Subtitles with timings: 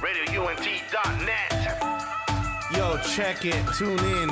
[0.00, 1.52] RadioUNT.net.
[2.74, 4.30] Yo, check it, tune in.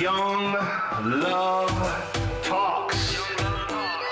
[0.00, 0.52] Young
[1.02, 1.72] Love
[2.44, 3.18] Talks.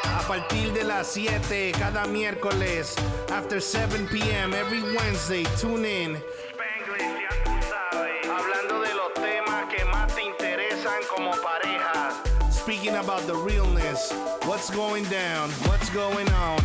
[0.05, 2.97] A partir de las 7 cada miércoles,
[3.31, 4.53] after 7 p.m.
[4.53, 6.17] every Wednesday, tune in.
[6.17, 8.27] Spanglish, ya tú sabes.
[8.27, 12.13] Hablando de los temas que más te interesan como pareja.
[12.51, 14.13] Speaking about the realness,
[14.45, 16.59] what's going down, what's going on.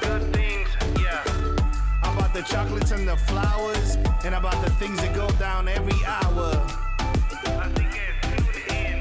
[0.00, 0.68] Good things,
[1.00, 1.22] yeah.
[2.02, 6.66] About the chocolates and the flowers, and about the things that go down every hour.
[7.60, 8.98] Así que tune in.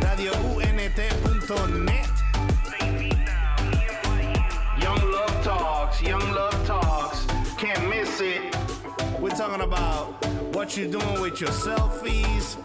[0.00, 2.08] RadioUNT.net.
[2.64, 4.36] Te invita, we invite
[4.78, 4.82] you.
[4.82, 7.26] Young Love Talks, Young Love Talks.
[7.56, 8.54] Can't miss it.
[9.20, 10.14] We're talking about
[10.54, 12.56] what you're doing with your selfies,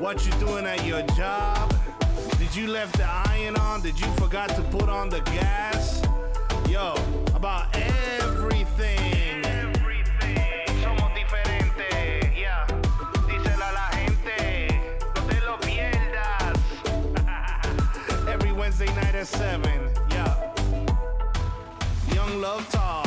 [0.00, 1.72] what you're doing at your job.
[2.38, 3.80] Did you left the iron on?
[3.82, 6.03] Did you forgot to put on the gas?
[6.74, 6.92] Yo,
[7.36, 9.44] about everything.
[9.44, 10.66] Everything.
[10.82, 12.66] Somos diferentes, yeah.
[13.28, 14.80] Díselo a la gente,
[15.14, 16.58] no te lo pierdas.
[18.28, 19.62] Every Wednesday night at 7.
[20.10, 20.34] Yeah.
[22.12, 23.03] Young Love Talks.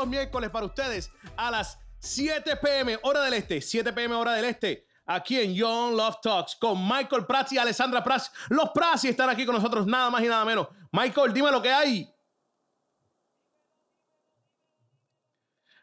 [0.00, 4.46] Los miércoles, para ustedes a las 7 pm, hora del este, 7 pm, hora del
[4.46, 8.32] este, aquí en Young Love Talks con Michael Prats y Alessandra Prats.
[8.48, 10.68] Los Prats están aquí con nosotros, nada más y nada menos.
[10.90, 12.14] Michael, dime lo que hay.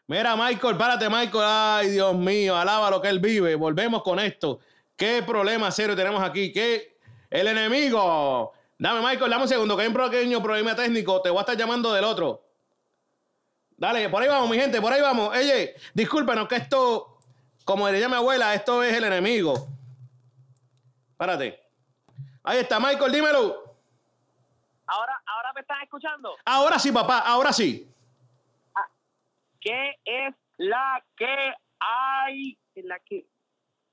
[0.08, 1.44] Mira, Michael, párate, Michael.
[1.46, 3.54] Ay, Dios mío, alaba lo que él vive.
[3.54, 4.58] Volvemos con esto.
[4.96, 6.50] ¿Qué problema serio tenemos aquí?
[6.50, 6.98] ¿Qué?
[7.30, 8.52] El enemigo.
[8.78, 11.20] Dame, Michael, dame un segundo, que hay un pequeño problema técnico.
[11.20, 12.47] Te voy a estar llamando del otro.
[13.78, 15.28] Dale, por ahí vamos, mi gente, por ahí vamos.
[15.30, 17.18] Oye, discúlpenos que esto,
[17.64, 19.54] como diría mi abuela, esto es el enemigo.
[21.16, 21.60] Párate.
[22.42, 23.62] Ahí está, Michael, dímelo.
[24.86, 26.34] Ahora, ahora me están escuchando.
[26.44, 27.88] Ahora sí, papá, ahora sí.
[29.60, 32.58] ¿Qué es la que hay?
[32.76, 33.26] La que.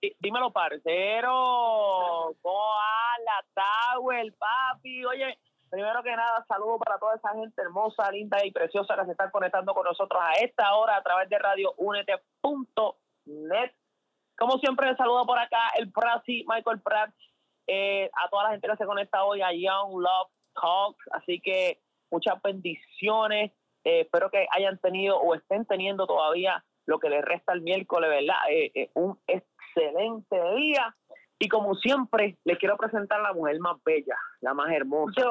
[0.01, 2.35] Dí- Dímelo, parcero.
[2.41, 3.45] ¿Cómo va la
[3.93, 5.03] Tower, papi?
[5.05, 5.37] Oye,
[5.69, 9.31] primero que nada, saludo para toda esa gente hermosa, linda y preciosa que se están
[9.31, 13.71] conectando con nosotros a esta hora a través de radio Unete.net.
[14.37, 17.11] Como siempre, saludo por acá el Prasi, Michael Pratt,
[17.67, 21.05] eh, a toda la gente que se conecta hoy a Young Love Talks.
[21.11, 21.79] Así que
[22.11, 23.51] muchas bendiciones.
[23.83, 28.09] Eh, espero que hayan tenido o estén teniendo todavía lo que les resta el miércoles,
[28.09, 28.49] ¿verdad?
[28.49, 30.95] Eh, eh, un excelente día.
[31.39, 35.23] Y como siempre, les quiero presentar a la mujer más bella, la más hermosa,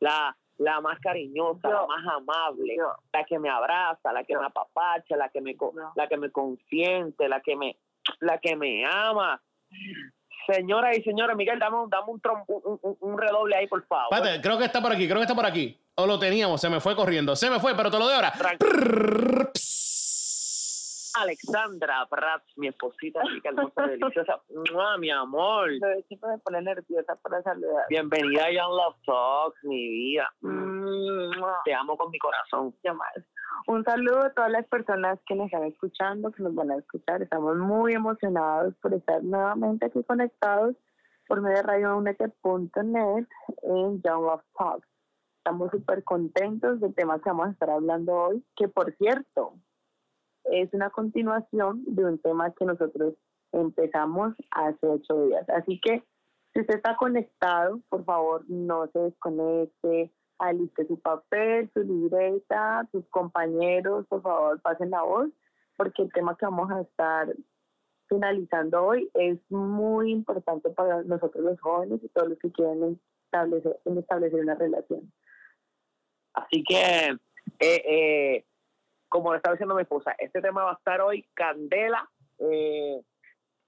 [0.00, 2.76] la, la más cariñosa, la más amable,
[3.12, 6.30] la que me abraza, la que me apapacha, la que me, co- la que me
[6.30, 7.76] consiente, la que me,
[8.20, 9.40] la que me ama.
[10.46, 13.86] Señoras y señores, Miguel, dame, un- dame un, trom- un, un- un redoble ahí, por
[13.86, 14.08] favor.
[14.12, 15.78] Espérate, creo que está por aquí, creo que está por aquí.
[15.94, 17.36] O lo teníamos, se me fue corriendo.
[17.36, 18.32] Se me fue, pero te lo doy ahora.
[21.14, 24.40] Alexandra Prats, mi esposita rica, hermosa, deliciosa.
[24.72, 25.70] ¡Mua, mi amor!
[26.06, 27.84] Siempre me pone nerviosa para saludar.
[27.88, 30.32] Bienvenida a Young Love Talks, mi vida.
[30.40, 31.60] ¡Mua!
[31.64, 32.74] Te amo con mi corazón.
[32.84, 33.24] Más.
[33.66, 37.22] Un saludo a todas las personas que nos están escuchando, que nos van a escuchar.
[37.22, 40.76] Estamos muy emocionados por estar nuevamente aquí conectados
[41.28, 43.26] por medio de radiounete.net
[43.62, 44.88] en Young Love Talks.
[45.38, 49.54] Estamos súper contentos del tema que vamos a estar hablando hoy, que por cierto,
[50.50, 53.14] es una continuación de un tema que nosotros
[53.52, 55.48] empezamos hace ocho días.
[55.48, 56.02] Así que
[56.52, 63.06] si usted está conectado, por favor no se desconecte, aliste su papel, su libreta, sus
[63.08, 65.30] compañeros, por favor pasen la voz,
[65.76, 67.34] porque el tema que vamos a estar
[68.08, 73.78] finalizando hoy es muy importante para nosotros los jóvenes y todos los que quieren establecer,
[73.84, 75.12] establecer una relación.
[76.34, 77.16] Así que,
[77.60, 78.44] eh, eh,
[79.10, 82.08] como le estaba diciendo mi esposa, este tema va a estar hoy candela.
[82.38, 83.02] Eh,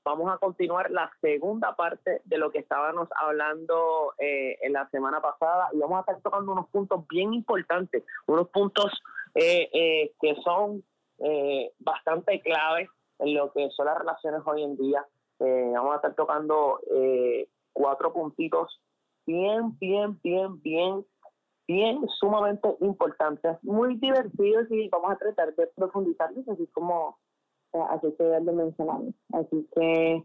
[0.05, 5.21] vamos a continuar la segunda parte de lo que estábamos hablando eh, en la semana
[5.21, 8.91] pasada y vamos a estar tocando unos puntos bien importantes, unos puntos
[9.35, 10.83] eh, eh, que son
[11.19, 15.05] eh, bastante claves en lo que son las relaciones hoy en día.
[15.41, 16.81] Eh, vamos a estar tocando
[17.73, 18.81] cuatro puntitos
[19.27, 21.05] bien, bien, bien, bien
[21.67, 23.57] bien sumamente importantes.
[23.63, 27.19] Muy divertidos y vamos a tratar de profundizarlos así como
[27.73, 29.15] eh, así que ya lo mencionamos.
[29.33, 30.23] Así que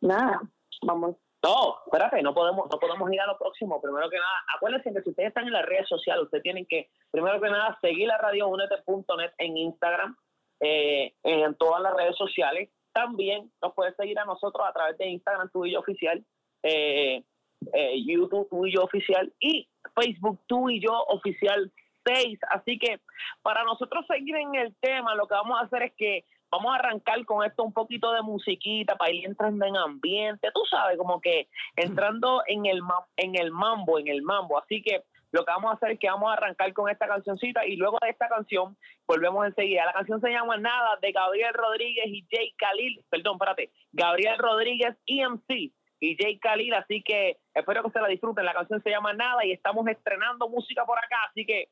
[0.00, 0.40] nada,
[0.82, 3.80] vamos No, espérate, no podemos, no podemos ir a lo próximo.
[3.80, 6.90] Primero que nada, acuérdense que si ustedes están en las redes sociales, ustedes tienen que,
[7.10, 10.16] primero que nada, seguir la radio unete.net en Instagram,
[10.60, 12.70] eh, en todas las redes sociales.
[12.92, 16.24] También nos puedes seguir a nosotros a través de Instagram, tu y oficial,
[16.64, 17.22] eh,
[17.72, 21.72] eh, YouTube, tu y yo oficial, y Facebook, tú y yo oficial
[22.04, 22.38] 6.
[22.50, 23.00] Así que
[23.42, 26.78] para nosotros seguir en el tema, lo que vamos a hacer es que vamos a
[26.78, 31.20] arrancar con esto un poquito de musiquita para ir entrando en ambiente, tú sabes, como
[31.20, 32.80] que entrando en el,
[33.16, 34.58] en el mambo, en el mambo.
[34.58, 37.66] Así que lo que vamos a hacer es que vamos a arrancar con esta cancioncita
[37.66, 38.76] y luego de esta canción
[39.06, 39.84] volvemos enseguida.
[39.84, 44.96] La canción se llama Nada de Gabriel Rodríguez y Jay Khalil, perdón, espérate, Gabriel Rodríguez
[45.06, 48.44] EMC y Jay Khalil, así que espero que se la disfruten.
[48.44, 51.68] La canción se llama Nada y estamos estrenando música por acá, así que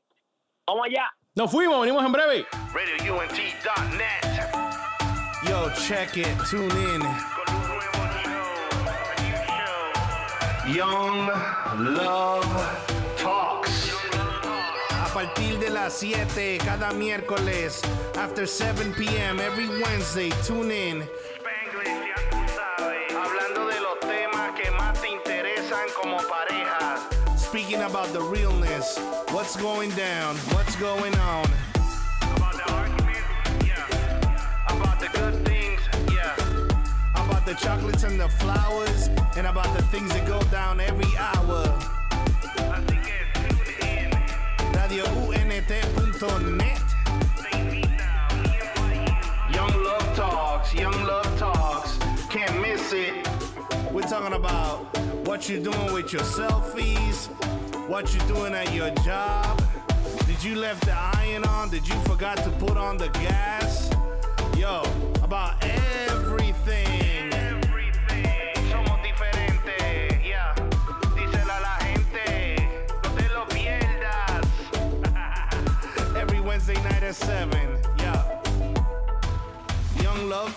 [0.66, 1.12] vamos allá.
[1.34, 2.46] Nos fuimos, venimos en breve.
[2.72, 4.26] RadioUNT.net.
[5.48, 7.02] Yo, check it, tune in.
[10.74, 11.28] Young
[11.78, 12.46] Love
[13.22, 13.92] Talks.
[14.90, 17.80] A partir de las 7 cada miércoles,
[18.18, 19.40] after 7 p.m.
[19.40, 21.08] every Wednesday, tune in.
[27.56, 29.00] Speaking about the realness,
[29.30, 31.46] what's going down, what's going on.
[32.36, 33.18] About the arguments,
[33.64, 34.68] yeah.
[34.68, 35.80] About the good things,
[36.12, 36.36] yeah.
[37.14, 39.08] About the chocolates and the flowers,
[39.38, 41.64] and about the things that go down every hour.
[42.74, 43.58] Así que tune
[43.88, 44.10] in.
[44.74, 46.85] RadioUNT.net.
[55.36, 57.28] what you're doing with your selfies,
[57.88, 59.62] what you're doing at your job.
[60.26, 61.68] Did you left the iron on?
[61.68, 63.90] Did you forgot to put on the gas?
[64.56, 64.82] Yo,
[65.22, 67.34] about everything.
[67.34, 68.54] Everything.
[68.70, 70.54] Somos diferentes, yeah.
[71.14, 72.56] Díselo a la gente.
[73.04, 74.46] No te lo pierdas.
[76.16, 77.78] Every Wednesday night at 7.
[77.98, 78.22] Yeah.
[80.02, 80.56] Young Love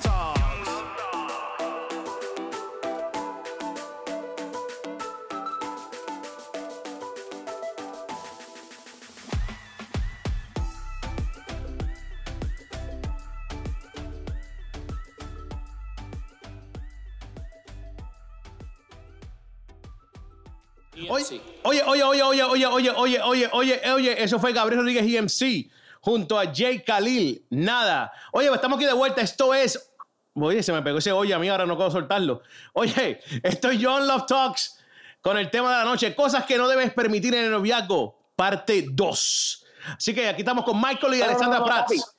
[22.21, 25.71] oye, oye, oye, oye, oye, oye, oye, oye, eso fue Gabriel Rodríguez EMC
[26.01, 27.45] junto a Jay Khalil.
[27.50, 28.12] Nada.
[28.31, 29.21] Oye, estamos aquí de vuelta.
[29.21, 29.92] Esto es.
[30.33, 32.42] Oye, se me pegó ese oye a mí, ahora no puedo soltarlo.
[32.74, 34.80] Oye, esto es John Love Talks
[35.21, 36.16] con el tema de la noche.
[36.16, 39.65] Cosas que no debes permitir en el noviazgo, parte 2.
[39.98, 42.15] Así que aquí estamos con Michael y Alexandra No, no, no, Prats.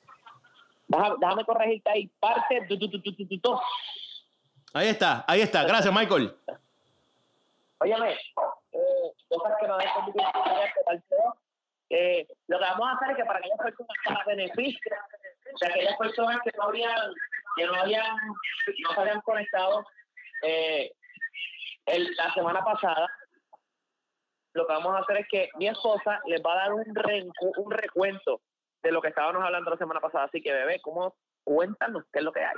[0.87, 2.09] Deja- déjame corregirte ahí.
[2.19, 3.59] Parte du- du- du- du- du- du- dos.
[4.73, 5.63] Ahí está, ahí está.
[5.63, 6.35] Gracias, Michael.
[7.79, 8.15] Óyeme,
[9.31, 9.93] cosas que no deben.
[11.89, 14.95] Eh, lo que vamos a hacer es que para aquellas personas que las beneficien,
[15.59, 17.13] de aquellas personas que no habían,
[17.57, 19.85] que no habían, no habían conectado
[20.43, 20.91] eh,
[21.87, 23.07] el- la semana pasada,
[24.53, 27.53] lo que vamos a hacer es que mi esposa les va a dar un, rencu-
[27.57, 28.41] un recuento
[28.83, 30.25] de lo que estábamos hablando la semana pasada.
[30.25, 31.15] Así que, bebé, ¿cómo?
[31.43, 32.55] Cuéntanos qué es lo que hay.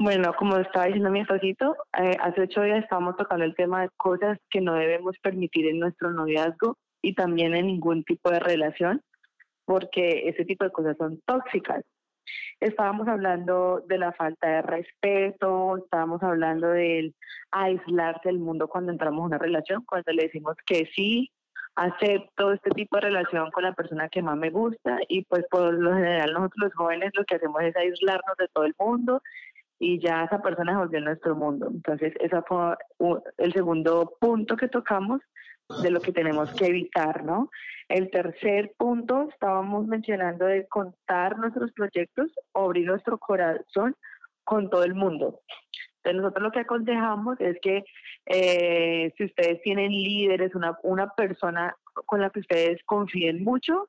[0.00, 3.90] Bueno, como estaba diciendo mi esposito, eh, hace ocho días estábamos tocando el tema de
[3.96, 9.02] cosas que no debemos permitir en nuestro noviazgo y también en ningún tipo de relación,
[9.64, 11.84] porque ese tipo de cosas son tóxicas.
[12.60, 17.16] Estábamos hablando de la falta de respeto, estábamos hablando del
[17.50, 21.32] aislarse del mundo cuando entramos a una relación, cuando le decimos que sí,
[21.78, 25.72] acepto este tipo de relación con la persona que más me gusta y pues por
[25.74, 29.22] lo general nosotros los jóvenes lo que hacemos es aislarnos de todo el mundo
[29.78, 31.68] y ya esa persona se volvió nuestro mundo.
[31.70, 32.76] Entonces, ese fue
[33.38, 35.20] el segundo punto que tocamos
[35.82, 37.50] de lo que tenemos que evitar, ¿no?
[37.88, 43.94] El tercer punto, estábamos mencionando de contar nuestros proyectos, abrir nuestro corazón
[44.44, 45.40] con todo el mundo.
[46.12, 47.84] Nosotros lo que aconsejamos es que
[48.26, 51.74] eh, si ustedes tienen líderes, una, una persona
[52.06, 53.88] con la que ustedes confíen mucho,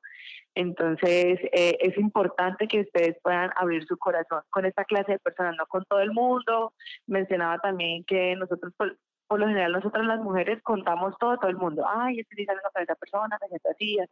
[0.54, 5.54] entonces, eh, es importante que ustedes puedan abrir su corazón con esta clase de personas,
[5.56, 6.72] no con todo el mundo.
[7.06, 8.72] Mencionaba también que nosotros,
[9.30, 11.84] por, lo general, nosotras las mujeres contamos todo, todo el mundo.
[11.86, 14.10] Ay, estoy saliendo con esa persona, me siento así, así,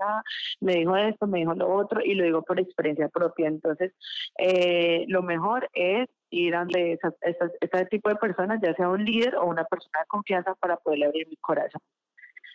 [0.61, 3.49] me dijo esto, me dijo lo otro, y lo digo por experiencia propia.
[3.49, 3.93] Entonces,
[4.39, 7.15] eh, lo mejor es ir ante esas,
[7.61, 11.05] este tipo de personas, ya sea un líder o una persona de confianza, para poder
[11.07, 11.83] abrir mi corazón.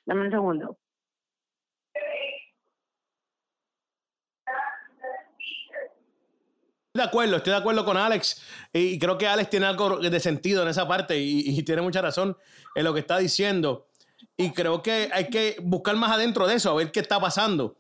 [0.05, 0.77] Dame un segundo.
[6.93, 10.61] De acuerdo, estoy de acuerdo con Alex y creo que Alex tiene algo de sentido
[10.61, 12.37] en esa parte y, y tiene mucha razón
[12.75, 13.87] en lo que está diciendo.
[14.37, 17.77] Y creo que hay que buscar más adentro de eso, a ver qué está pasando,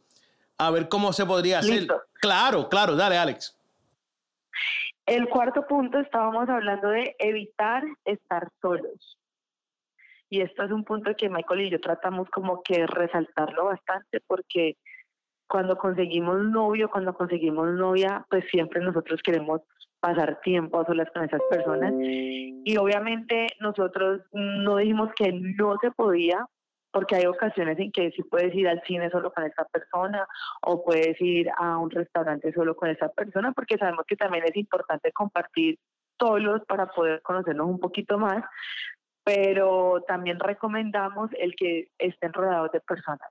[0.57, 1.81] a ver cómo se podría hacer.
[1.81, 2.01] Listo.
[2.21, 3.55] Claro, claro, dale, Alex.
[5.05, 9.19] El cuarto punto, estábamos hablando de evitar estar solos.
[10.29, 14.77] Y esto es un punto que Michael y yo tratamos como que resaltarlo bastante porque
[15.47, 19.61] cuando conseguimos novio, cuando conseguimos novia, pues siempre nosotros queremos
[19.99, 21.93] pasar tiempo a solas con esas personas.
[21.95, 26.45] Y obviamente nosotros no dijimos que no se podía,
[26.91, 30.27] porque hay ocasiones en que sí puedes ir al cine solo con esa persona
[30.61, 34.55] o puedes ir a un restaurante solo con esa persona, porque sabemos que también es
[34.55, 35.79] importante compartir
[36.19, 38.43] solos para poder conocernos un poquito más,
[39.23, 43.29] pero también recomendamos el que estén rodeados de personas.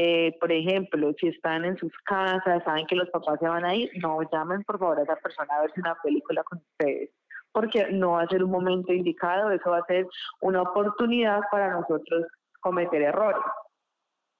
[0.00, 3.74] Eh, por ejemplo, si están en sus casas, saben que los papás se van a
[3.74, 7.10] ir, no llamen por favor a esa persona a verse una película con ustedes,
[7.50, 10.06] porque no va a ser un momento indicado, eso va a ser
[10.40, 12.26] una oportunidad para nosotros
[12.60, 13.42] cometer errores.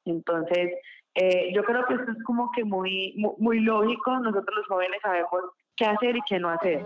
[0.04, 0.78] Entonces,
[1.16, 5.00] eh, yo creo que esto es como que muy, muy, muy lógico, nosotros los jóvenes
[5.02, 5.42] sabemos
[5.74, 6.84] qué hacer y qué no hacer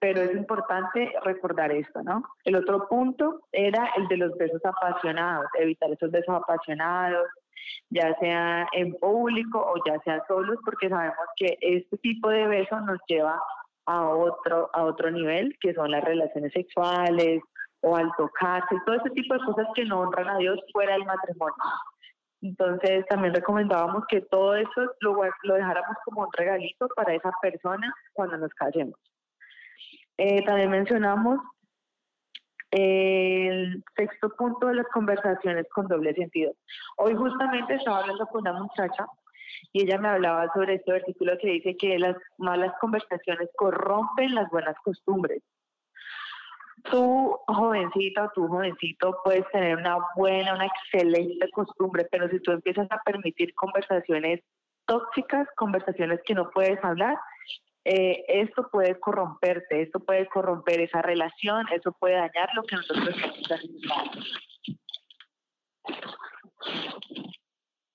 [0.00, 2.22] pero es importante recordar esto, ¿no?
[2.44, 7.28] El otro punto era el de los besos apasionados, evitar esos besos apasionados,
[7.90, 12.82] ya sea en público o ya sea solos, porque sabemos que este tipo de besos
[12.82, 13.40] nos lleva
[13.86, 17.42] a otro, a otro nivel, que son las relaciones sexuales
[17.82, 21.04] o al tocarse, todo ese tipo de cosas que no honran a Dios fuera del
[21.04, 21.56] matrimonio.
[22.42, 27.92] Entonces también recomendábamos que todo eso lo, lo dejáramos como un regalito para esa persona
[28.12, 28.98] cuando nos casemos.
[30.16, 31.40] Eh, también mencionamos
[32.70, 36.52] el sexto punto de las conversaciones con doble sentido.
[36.96, 39.06] Hoy justamente estaba hablando con una muchacha
[39.72, 44.48] y ella me hablaba sobre este versículo que dice que las malas conversaciones corrompen las
[44.50, 45.42] buenas costumbres.
[46.90, 52.52] Tú, jovencita o tú, jovencito, puedes tener una buena, una excelente costumbre, pero si tú
[52.52, 54.40] empiezas a permitir conversaciones
[54.86, 57.16] tóxicas, conversaciones que no puedes hablar,
[57.84, 63.08] eh, esto puede corromperte, esto puede corromper esa relación, eso puede dañar lo que nosotros
[63.08, 63.94] estamos haciendo.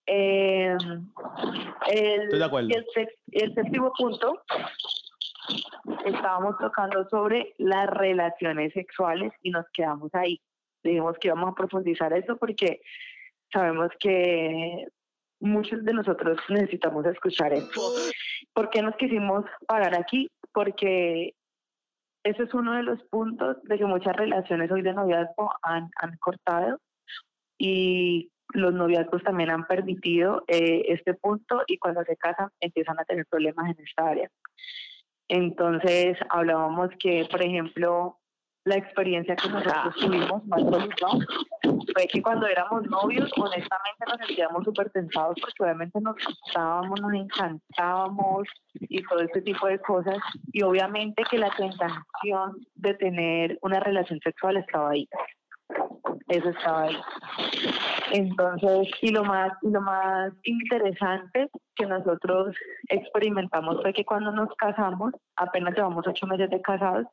[0.07, 0.75] Eh,
[1.87, 2.69] el, Estoy de acuerdo.
[2.69, 2.85] Y el,
[3.31, 4.41] el séptimo punto,
[6.05, 10.41] estábamos tocando sobre las relaciones sexuales y nos quedamos ahí.
[10.83, 12.81] Dijimos que íbamos a profundizar eso porque
[13.51, 14.87] sabemos que
[15.39, 17.81] muchos de nosotros necesitamos escuchar esto.
[18.53, 20.29] ¿Por qué nos quisimos parar aquí?
[20.53, 21.33] Porque
[22.23, 26.17] ese es uno de los puntos de que muchas relaciones hoy de noviazgo han, han
[26.17, 26.79] cortado
[27.57, 33.05] y los noviazgos también han permitido eh, este punto y cuando se casan empiezan a
[33.05, 34.29] tener problemas en esta área.
[35.27, 38.19] Entonces hablábamos que, por ejemplo,
[38.65, 44.63] la experiencia que nosotros tuvimos, y yo, fue que cuando éramos novios, honestamente nos sentíamos
[44.63, 50.17] súper tensados porque obviamente nos gustábamos, nos encantábamos y todo este tipo de cosas.
[50.51, 55.07] Y obviamente que la tentación de tener una relación sexual estaba ahí.
[56.27, 56.97] Eso estaba ahí.
[58.13, 62.55] Entonces, y lo más, y lo más interesante que nosotros
[62.87, 67.05] experimentamos fue que cuando nos casamos, apenas llevamos ocho meses de casados,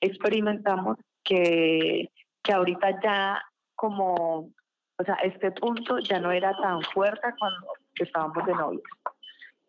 [0.00, 2.10] experimentamos que,
[2.42, 3.42] que ahorita ya
[3.74, 4.50] como,
[4.98, 7.66] o sea, este punto ya no era tan fuerte cuando
[7.96, 8.82] estábamos de novios.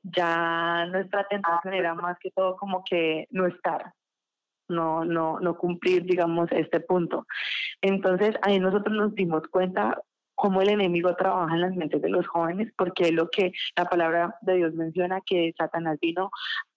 [0.03, 3.91] Ya nuestra tentación era más que todo como que no estar,
[4.67, 7.25] no, no, no cumplir, digamos, este punto.
[7.81, 9.99] Entonces, ahí nosotros nos dimos cuenta
[10.35, 13.85] cómo el enemigo trabaja en las mentes de los jóvenes, porque es lo que la
[13.85, 16.29] palabra de Dios menciona, que Satanás vino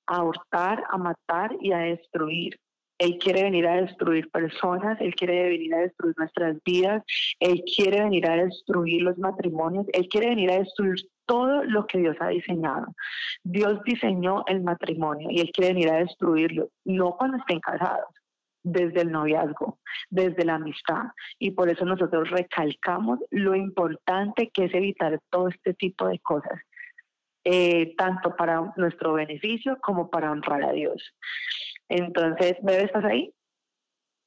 [0.07, 2.59] a hurtar, a matar y a destruir.
[2.99, 7.05] Él quiere venir a destruir personas, Él quiere venir a destruir nuestras vidas,
[7.39, 11.99] Él quiere venir a destruir los matrimonios, Él quiere venir a destruir todo lo que
[11.99, 12.87] Dios ha diseñado.
[13.45, 18.09] Dios diseñó el matrimonio y Él quiere venir a destruirlo, no cuando estén casados,
[18.63, 19.79] desde el noviazgo,
[20.11, 21.05] desde la amistad.
[21.39, 26.61] Y por eso nosotros recalcamos lo importante que es evitar todo este tipo de cosas,
[27.45, 31.15] eh, tanto para nuestro beneficio como para honrar a Dios.
[31.89, 33.33] Entonces, Bebe, ¿estás ahí?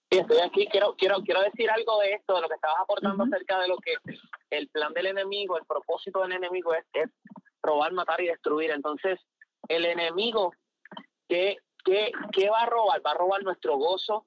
[0.09, 0.67] Sí, estoy aquí.
[0.67, 3.33] Quiero, quiero, quiero decir algo de esto, de lo que estabas aportando Ujú.
[3.33, 3.93] acerca de lo que
[4.49, 7.09] el plan del enemigo, el propósito del enemigo es, es
[7.63, 8.71] robar, matar y destruir.
[8.71, 9.19] Entonces,
[9.69, 10.53] el enemigo,
[11.29, 13.05] ¿qué, qué, qué va a robar?
[13.05, 14.25] Va a robar nuestro gozo,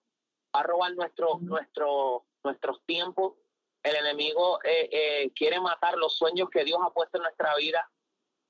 [0.54, 3.34] va a robar nuestro, nuestro, nuestros tiempos.
[3.82, 7.90] El enemigo eh, eh, quiere matar los sueños que Dios ha puesto en nuestra vida.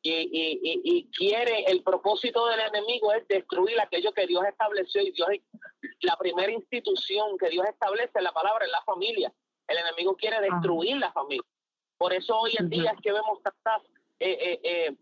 [0.05, 5.01] y, y, y, y quiere, el propósito del enemigo es destruir aquello que Dios estableció
[5.01, 5.29] y Dios,
[6.01, 9.33] la primera institución que Dios establece, la palabra, es la familia.
[9.67, 11.49] El enemigo quiere destruir la familia.
[11.97, 13.83] Por eso hoy en día es que vemos tantas,
[14.21, 14.97] eh, eh, eh,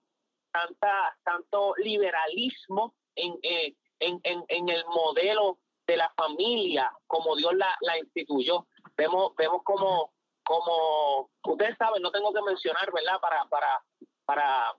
[0.52, 7.54] tanta, tanto liberalismo en, eh, en, en, en el modelo de la familia como Dios
[7.54, 8.66] la, la instituyó.
[8.96, 10.12] Vemos, vemos como,
[10.44, 13.20] como ustedes saben, no tengo que mencionar, ¿verdad?
[13.20, 13.84] Para, para,
[14.24, 14.76] para,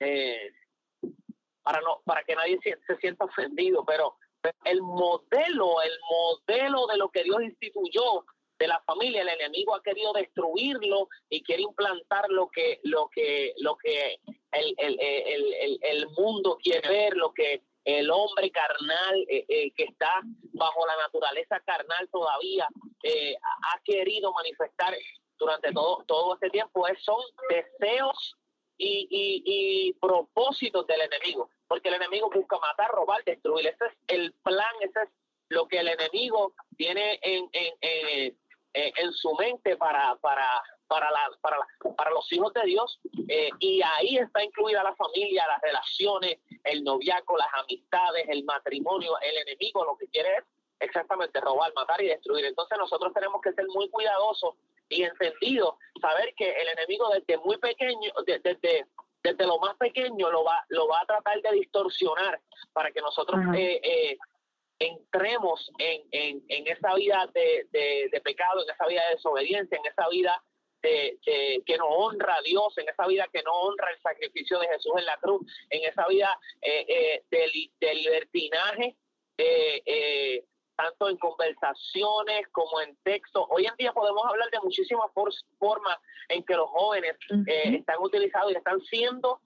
[0.00, 0.52] eh,
[1.62, 4.16] para no, para que nadie se, se sienta ofendido, pero
[4.64, 8.24] el modelo, el modelo de lo que Dios instituyó
[8.58, 13.54] de la familia, el enemigo ha querido destruirlo y quiere implantar lo que, lo que,
[13.58, 14.18] lo que
[14.52, 19.84] el, el, el, el, mundo quiere ver, lo que el hombre carnal eh, eh, que
[19.84, 20.20] está
[20.52, 22.68] bajo la naturaleza carnal todavía
[23.02, 24.94] eh, ha querido manifestar
[25.38, 28.36] durante todo, todo este tiempo es, son deseos
[28.76, 33.68] y, y, y propósitos del enemigo, porque el enemigo busca matar, robar, destruir.
[33.68, 35.08] Ese es el plan, ese es
[35.48, 38.38] lo que el enemigo tiene en, en, en,
[38.74, 42.98] en su mente para, para, para, la, para, la, para los hijos de Dios.
[43.28, 49.12] Eh, y ahí está incluida la familia, las relaciones, el noviazgo, las amistades, el matrimonio.
[49.20, 50.44] El enemigo lo que quiere es
[50.80, 52.46] exactamente robar, matar y destruir.
[52.46, 54.54] Entonces nosotros tenemos que ser muy cuidadosos
[54.88, 58.86] y entendidos, saber que el enemigo desde muy pequeño, desde, desde,
[59.22, 62.40] desde lo más pequeño lo va, lo va a tratar de distorsionar
[62.72, 64.18] para que nosotros eh, eh,
[64.78, 69.76] entremos en, en, en, esa vida de, de, de, pecado, en esa vida de desobediencia,
[69.76, 70.42] en esa vida
[70.82, 74.58] de, de, que no honra a Dios, en esa vida que no honra el sacrificio
[74.60, 78.96] de Jesús en la cruz, en esa vida eh, eh, de, de, libertinaje,
[79.36, 80.44] eh, eh,
[80.76, 83.46] tanto en conversaciones como en texto.
[83.50, 87.78] Hoy en día podemos hablar de muchísimas for formas en que los jóvenes uh -huh.
[87.78, 89.40] están utilizados y están siendo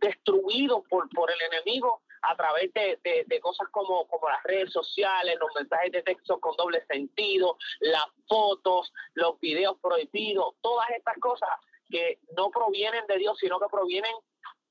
[0.00, 4.72] destruidos por, por el enemigo a través de, de, de, cosas como, como las redes
[4.72, 11.18] sociales, los mensajes de texto con doble sentido, las fotos, los videos prohibidos, todas estas
[11.18, 11.48] cosas
[11.90, 14.14] que no provienen de Dios, sino que provienen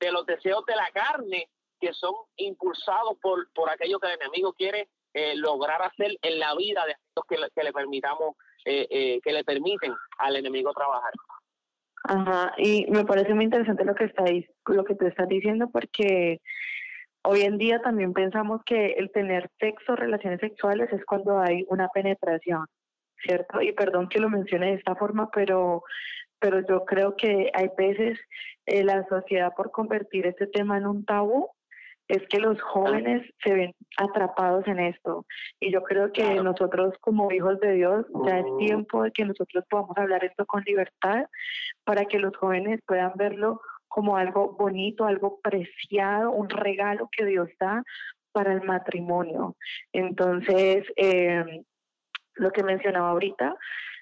[0.00, 1.48] de los deseos de la carne,
[1.80, 6.54] que son impulsados por, por aquello que el enemigo quiere eh, lograr hacer en la
[6.54, 10.72] vida de aquellos que le, que le permitamos, eh, eh, que le permiten al enemigo
[10.72, 11.12] trabajar.
[12.04, 16.40] Ajá, y me parece muy interesante lo que estáis, lo que tú estás diciendo, porque
[17.24, 21.88] Hoy en día también pensamos que el tener sexo, relaciones sexuales, es cuando hay una
[21.88, 22.66] penetración,
[23.24, 23.62] ¿cierto?
[23.62, 25.84] Y perdón que lo mencione de esta forma, pero,
[26.40, 28.18] pero yo creo que hay veces
[28.66, 31.48] eh, la sociedad por convertir este tema en un tabú,
[32.08, 35.24] es que los jóvenes se ven atrapados en esto.
[35.60, 39.64] Y yo creo que nosotros como hijos de Dios ya es tiempo de que nosotros
[39.70, 41.26] podamos hablar esto con libertad
[41.84, 43.60] para que los jóvenes puedan verlo
[43.92, 47.84] como algo bonito, algo preciado, un regalo que Dios da
[48.32, 49.56] para el matrimonio.
[49.92, 51.62] Entonces, eh,
[52.36, 53.54] lo que mencionaba ahorita,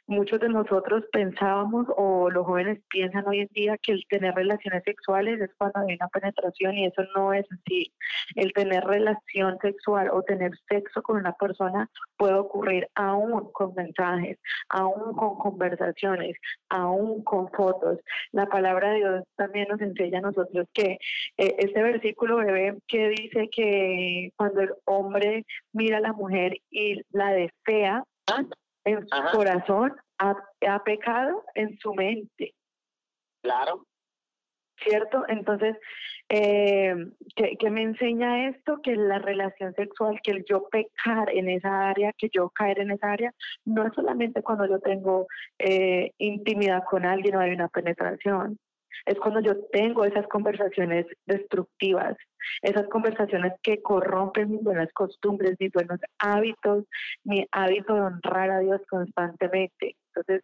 [0.06, 4.82] muchos de nosotros pensábamos o los jóvenes piensan hoy en día que el tener relaciones
[4.84, 7.92] sexuales es cuando hay una penetración y eso no es así.
[8.34, 14.38] El tener relación sexual o tener sexo con una persona puede ocurrir aún con mensajes,
[14.68, 16.36] aún con conversaciones,
[16.68, 17.98] aún con fotos.
[18.32, 20.98] La palabra de Dios también nos enseña a nosotros que
[21.36, 27.00] eh, este versículo bebé que dice que cuando el hombre mira a la mujer y
[27.10, 28.04] la desea,
[28.90, 29.30] en su Ajá.
[29.32, 30.34] corazón, ha,
[30.68, 32.54] ha, pecado en su mente.
[33.42, 33.84] Claro.
[34.82, 35.24] ¿Cierto?
[35.28, 35.76] Entonces,
[36.28, 36.94] eh,
[37.36, 38.80] ¿qué, ¿qué, me enseña esto?
[38.82, 42.92] Que la relación sexual, que el yo pecar en esa área, que yo caer en
[42.92, 45.26] esa área, no es solamente cuando yo tengo
[45.58, 48.58] eh, intimidad con alguien o hay una penetración,
[49.06, 52.16] es cuando yo tengo esas conversaciones destructivas,
[52.62, 56.84] esas conversaciones que corrompen mis buenas costumbres, mis buenos hábitos,
[57.24, 59.96] mi hábito de honrar a Dios constantemente.
[60.14, 60.42] Entonces,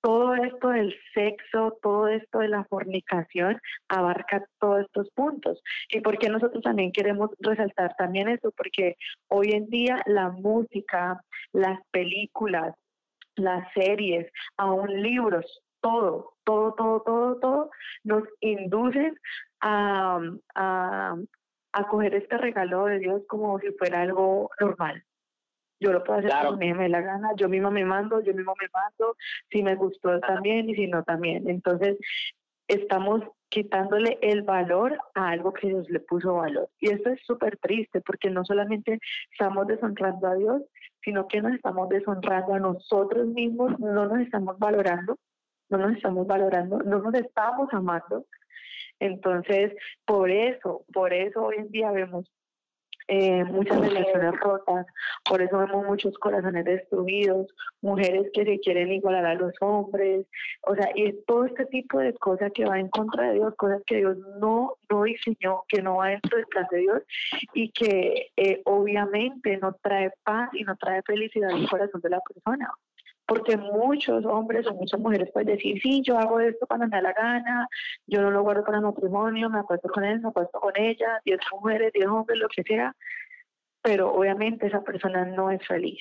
[0.00, 5.60] todo esto del sexo, todo esto de la fornicación abarca todos estos puntos.
[5.90, 8.52] ¿Y por qué nosotros también queremos resaltar también eso?
[8.56, 8.96] Porque
[9.28, 11.20] hoy en día la música,
[11.52, 12.74] las películas,
[13.34, 17.70] las series, aún libros, todo, todo, todo, todo, todo,
[18.04, 19.18] nos inducen
[19.60, 20.20] a,
[20.54, 21.16] a,
[21.72, 25.02] a coger este regalo de Dios como si fuera algo normal.
[25.80, 26.48] Yo lo puedo hacer claro.
[26.48, 29.16] como me dé la gana, yo mismo me mando, yo mismo me mando,
[29.50, 31.48] si me gustó también y si no también.
[31.48, 31.96] Entonces,
[32.66, 36.68] estamos quitándole el valor a algo que Dios le puso valor.
[36.80, 38.98] Y esto es súper triste porque no solamente
[39.32, 40.62] estamos deshonrando a Dios,
[41.02, 45.16] sino que nos estamos deshonrando a nosotros mismos, no nos estamos valorando
[45.68, 48.26] no nos estamos valorando, no nos estamos amando.
[49.00, 49.72] Entonces,
[50.04, 52.30] por eso, por eso hoy en día vemos
[53.10, 54.86] eh, muchas relaciones rotas,
[55.24, 57.46] por eso vemos muchos corazones destruidos,
[57.80, 60.26] mujeres que se quieren igualar a los hombres,
[60.66, 63.82] o sea, y todo este tipo de cosas que va en contra de Dios, cosas
[63.86, 67.02] que Dios no, no diseñó, que no va dentro del plan de Dios
[67.54, 72.20] y que eh, obviamente no trae paz y no trae felicidad al corazón de la
[72.20, 72.70] persona
[73.28, 77.02] porque muchos hombres o muchas mujeres pueden decir, sí, yo hago esto cuando me da
[77.02, 77.68] la gana,
[78.06, 81.20] yo no lo guardo para el matrimonio, me acuesto con él, me acuesto con ella,
[81.26, 82.96] 10 mujeres, 10 hombres, lo que sea,
[83.82, 86.00] pero obviamente esa persona no es feliz.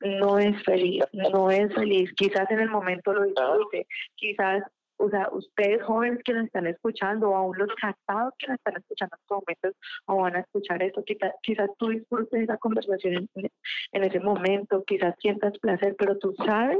[0.00, 2.10] No es feliz, no es feliz.
[2.14, 4.62] Quizás en el momento lo disfrute, quizás
[4.98, 8.76] o sea, ustedes jóvenes que nos están escuchando, o aún los casados que nos están
[8.76, 9.72] escuchando en estos momentos,
[10.06, 15.14] o van a escuchar esto, quizás, quizás tú disfrutes esa conversación en, ese momento, quizás
[15.20, 16.78] sientas placer, pero tú sabes,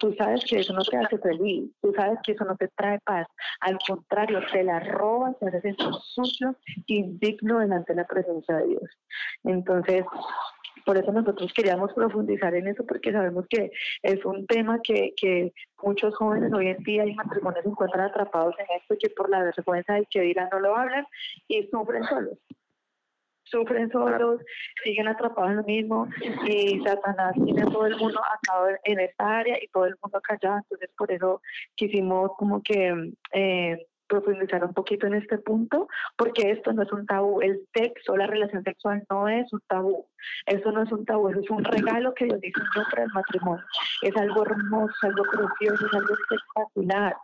[0.00, 2.98] tú sabes que eso no te hace feliz, tú sabes que eso no te trae
[3.04, 3.26] paz,
[3.60, 5.76] al contrario, te la robas, te haces
[6.14, 8.98] sucio, indigno delante de la presencia de Dios.
[9.44, 10.04] Entonces,
[10.88, 13.70] por eso nosotros queríamos profundizar en eso, porque sabemos que
[14.02, 18.54] es un tema que, que muchos jóvenes hoy en día y matrimonios se encuentran atrapados
[18.58, 21.04] en esto y que por la vergüenza de que dirán no lo hablan
[21.46, 22.38] y sufren solos.
[23.44, 24.40] Sufren solos,
[24.82, 26.08] siguen atrapados en lo mismo
[26.46, 30.56] y Satanás tiene todo el mundo acabado en esta área y todo el mundo callado,
[30.56, 31.42] entonces por eso
[31.74, 37.06] quisimos como que eh, profundizar un poquito en este punto, porque esto no es un
[37.06, 37.40] tabú.
[37.40, 40.06] El sexo, la relación sexual no es un tabú.
[40.46, 43.64] Eso no es un tabú, eso es un regalo que Dios dice para el matrimonio.
[44.02, 47.16] Es algo hermoso, algo precioso, es algo espectacular.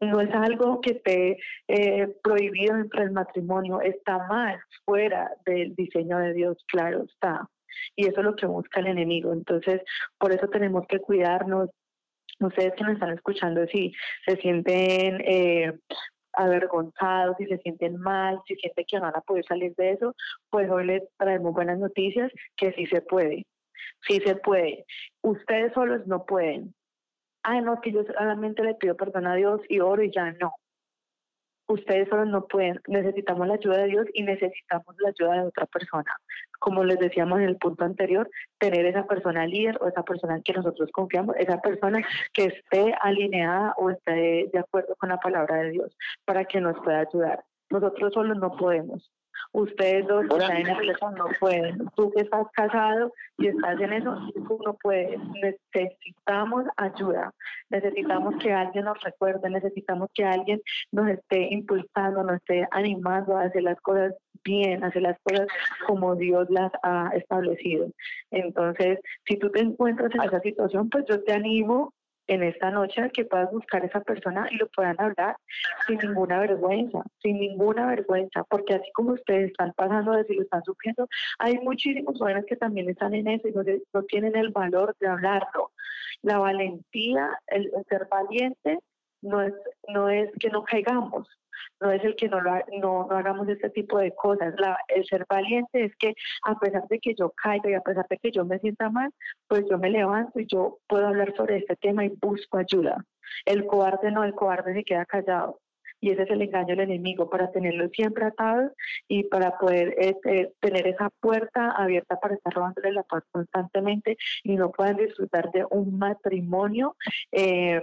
[0.00, 6.18] No es algo que esté eh, prohibido dentro del matrimonio, está mal, fuera del diseño
[6.18, 7.48] de Dios, claro está.
[7.96, 9.32] Y eso es lo que busca el enemigo.
[9.32, 9.82] Entonces,
[10.18, 11.70] por eso tenemos que cuidarnos,
[12.40, 13.92] ustedes que nos están escuchando, si
[14.26, 15.78] se sienten eh,
[16.32, 20.14] avergonzados, si se sienten mal, si sienten que van a poder salir de eso,
[20.50, 23.44] pues hoy les traemos buenas noticias que sí se puede,
[24.06, 24.84] sí se puede.
[25.22, 26.74] Ustedes solos no pueden.
[27.42, 30.52] Ay, no, que yo solamente le pido perdón a Dios y oro y ya no
[31.68, 35.66] ustedes solo no pueden, necesitamos la ayuda de Dios y necesitamos la ayuda de otra
[35.66, 36.16] persona.
[36.58, 38.28] Como les decíamos en el punto anterior,
[38.58, 42.94] tener esa persona líder o esa persona en que nosotros confiamos, esa persona que esté
[43.00, 47.44] alineada o esté de acuerdo con la palabra de Dios para que nos pueda ayudar.
[47.70, 49.10] Nosotros solos no podemos.
[49.52, 51.88] Ustedes dos que están en relación no pueden.
[51.96, 55.18] Tú que estás casado y estás en eso, tú no puedes.
[55.42, 57.32] Necesitamos ayuda.
[57.70, 60.60] Necesitamos que alguien nos recuerde, necesitamos que alguien
[60.92, 65.46] nos esté impulsando, nos esté animando a hacer las cosas bien, a hacer las cosas
[65.86, 67.88] como Dios las ha establecido.
[68.30, 71.92] Entonces, si tú te encuentras en esa situación, pues yo te animo
[72.28, 75.36] en esta noche que puedas buscar a esa persona y lo puedan hablar
[75.86, 80.42] sin ninguna vergüenza, sin ninguna vergüenza, porque así como ustedes están pasando de si lo
[80.42, 84.94] están sufriendo, hay muchísimos jóvenes que también están en eso y no, tienen el valor
[85.00, 85.72] de hablarlo.
[86.22, 88.78] La valentía, el ser valiente,
[89.22, 89.54] no es,
[89.88, 91.26] no es que no caigamos,
[91.80, 94.54] no es el que no, lo, no, no hagamos este tipo de cosas.
[94.88, 98.18] El ser valiente es que a pesar de que yo caiga y a pesar de
[98.18, 99.10] que yo me sienta mal,
[99.46, 103.04] pues yo me levanto y yo puedo hablar sobre este tema y busco ayuda.
[103.44, 105.60] El cobarde no, el cobarde se queda callado.
[106.00, 108.72] Y ese es el engaño del enemigo, para tenerlo siempre atado
[109.08, 114.56] y para poder este, tener esa puerta abierta para estar robándole la paz constantemente y
[114.56, 116.96] no puedan disfrutar de un matrimonio
[117.32, 117.82] eh,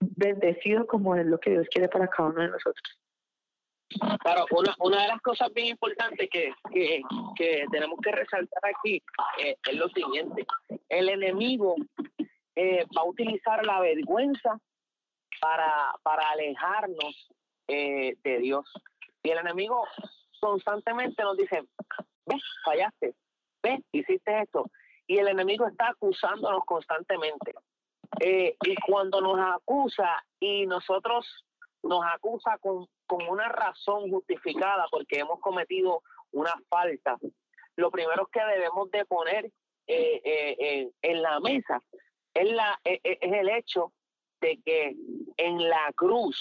[0.00, 2.98] bendecido como es lo que Dios quiere para cada uno de nosotros.
[4.20, 7.02] Claro, una, una de las cosas bien importantes que, que,
[7.36, 9.02] que tenemos que resaltar aquí
[9.38, 10.46] eh, es lo siguiente.
[10.88, 11.76] El enemigo
[12.56, 14.58] eh, va a utilizar la vergüenza
[15.40, 17.28] para, para alejarnos
[17.68, 18.66] eh, de Dios.
[19.22, 19.86] Y el enemigo
[20.40, 21.64] constantemente nos dice,
[22.26, 23.14] ves, fallaste,
[23.62, 24.70] ves, hiciste esto.
[25.06, 27.54] Y el enemigo está acusándonos constantemente.
[28.20, 31.44] y cuando nos acusa y nosotros
[31.82, 37.16] nos acusa con, con una razón justificada porque hemos cometido una falta,
[37.76, 39.46] lo primero que debemos de poner
[39.86, 41.82] eh, eh, en la mesa
[42.32, 43.92] es, la, es, es el hecho
[44.44, 44.94] de que
[45.38, 46.38] en la cruz,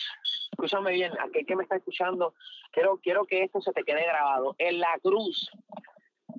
[0.51, 2.33] escúchame bien, aquel que me está escuchando,
[2.71, 5.49] quiero, quiero que esto se te quede grabado, en la cruz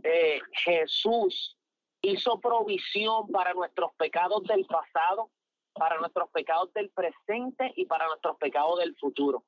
[0.02, 1.56] eh, Jesús
[2.02, 5.30] hizo provisión para nuestros pecados del pasado,
[5.72, 9.44] para nuestros pecados del presente y para nuestros pecados del futuro.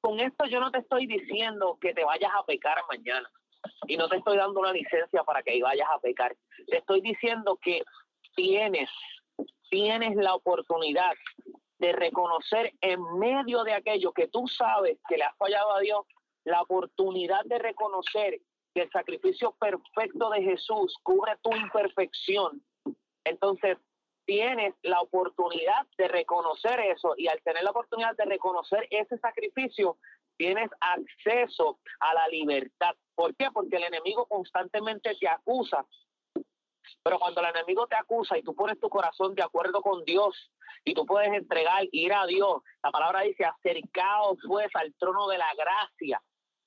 [0.00, 3.30] Con esto yo no te estoy diciendo que te vayas a pecar mañana
[3.86, 6.36] y no te estoy dando una licencia para que vayas a pecar.
[6.66, 7.82] Te estoy diciendo que
[8.34, 8.90] tienes,
[9.70, 11.12] tienes la oportunidad
[11.78, 16.06] de reconocer en medio de aquello que tú sabes que le has fallado a Dios,
[16.44, 18.40] la oportunidad de reconocer
[18.74, 22.62] que el sacrificio perfecto de Jesús cubre tu imperfección.
[23.24, 23.78] Entonces,
[24.26, 29.98] tienes la oportunidad de reconocer eso y al tener la oportunidad de reconocer ese sacrificio,
[30.36, 32.94] tienes acceso a la libertad.
[33.14, 33.50] ¿Por qué?
[33.52, 35.86] Porque el enemigo constantemente te acusa.
[37.02, 40.50] Pero cuando el enemigo te acusa y tú pones tu corazón de acuerdo con Dios
[40.84, 45.38] y tú puedes entregar, ir a Dios, la palabra dice, acercaos pues al trono de
[45.38, 46.20] la gracia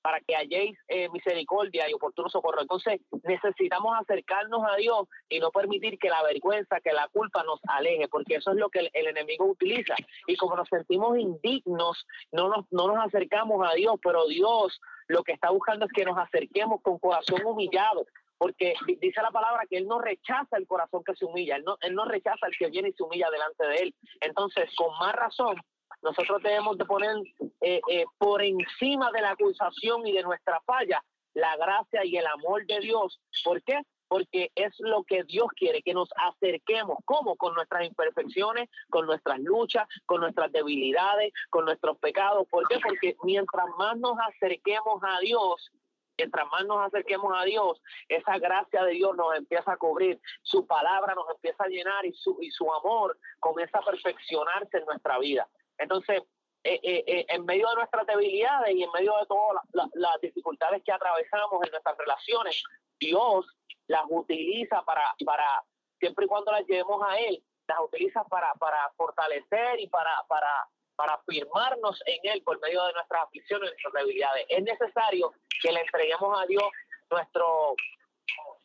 [0.07, 2.61] para que halléis eh, misericordia y oportuno socorro.
[2.61, 7.59] Entonces necesitamos acercarnos a Dios y no permitir que la vergüenza, que la culpa nos
[7.67, 9.95] aleje, porque eso es lo que el, enemigo utiliza.
[10.25, 15.23] Y como nos sentimos indignos, no nos, no nos acercamos a Dios, pero Dios lo
[15.23, 18.05] que está buscando es que nos acerquemos con corazón humillado,
[18.37, 21.77] porque dice la palabra que Él no rechaza el corazón que se humilla, Él no,
[21.81, 23.95] él no rechaza el que viene y se humilla delante de Él.
[24.21, 25.55] Entonces, con más razón,
[26.01, 27.15] nosotros debemos de poner
[27.61, 32.25] eh, eh, por encima de la acusación y de nuestra falla la gracia y el
[32.25, 33.19] amor de Dios.
[33.43, 33.81] ¿Por qué?
[34.07, 39.39] Porque es lo que Dios quiere, que nos acerquemos, como con nuestras imperfecciones, con nuestras
[39.39, 42.47] luchas, con nuestras debilidades, con nuestros pecados.
[42.49, 42.79] ¿Por qué?
[42.79, 45.71] Porque mientras más nos acerquemos a Dios,
[46.17, 50.65] mientras más nos acerquemos a Dios, esa gracia de Dios nos empieza a cubrir, su
[50.65, 55.19] palabra nos empieza a llenar y su, y su amor comienza a perfeccionarse en nuestra
[55.19, 55.47] vida.
[55.77, 56.23] Entonces,
[56.63, 59.61] eh, eh, eh, en medio de nuestras debilidades y en medio de todas
[59.93, 62.63] las dificultades que atravesamos en nuestras relaciones,
[62.99, 63.45] Dios
[63.87, 65.63] las utiliza para, para
[65.99, 70.67] siempre y cuando las llevemos a Él, las utiliza para, para fortalecer y para, para,
[70.97, 74.45] para afirmarnos en Él por medio de nuestras aflicciones y nuestras debilidades.
[74.49, 75.31] Es necesario
[75.61, 76.65] que le entreguemos a Dios
[77.09, 77.75] nuestro,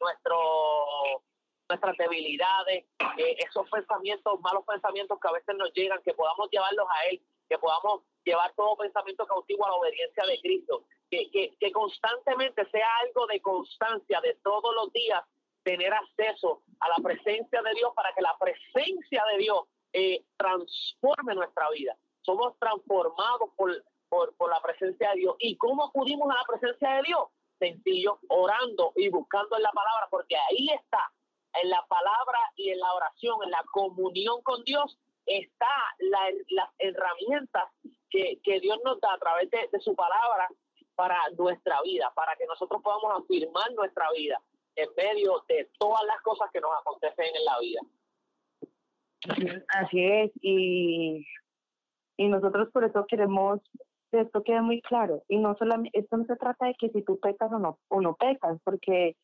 [0.01, 1.23] nuestro
[1.69, 2.85] nuestras debilidades,
[3.17, 7.23] eh, esos pensamientos, malos pensamientos que a veces nos llegan, que podamos llevarlos a Él,
[7.49, 12.69] que podamos llevar todo pensamiento cautivo a la obediencia de Cristo, que, que, que constantemente
[12.71, 15.23] sea algo de constancia, de todos los días,
[15.63, 21.35] tener acceso a la presencia de Dios para que la presencia de Dios eh, transforme
[21.35, 21.97] nuestra vida.
[22.23, 23.71] Somos transformados por,
[24.09, 25.37] por, por la presencia de Dios.
[25.39, 27.29] ¿Y cómo acudimos a la presencia de Dios?
[27.59, 31.13] Sencillo, orando y buscando en la palabra, porque ahí está
[31.61, 36.71] en la palabra y en la oración, en la comunión con Dios, está la, las
[36.79, 37.65] herramientas
[38.11, 40.49] que, Dios nos da a través de, su palabra
[40.95, 44.41] para nuestra vida, para que nosotros podamos afirmar nuestra vida
[44.77, 47.81] en medio de todas las cosas que nos acontecen en la vida.
[49.69, 51.27] Así es, y,
[52.17, 53.61] y nosotros por eso queremos
[54.11, 55.23] que esto quede muy claro.
[55.29, 58.01] Y no solamente, esto no se trata de que si tú pecas o no, o
[58.01, 59.17] no pecas, porque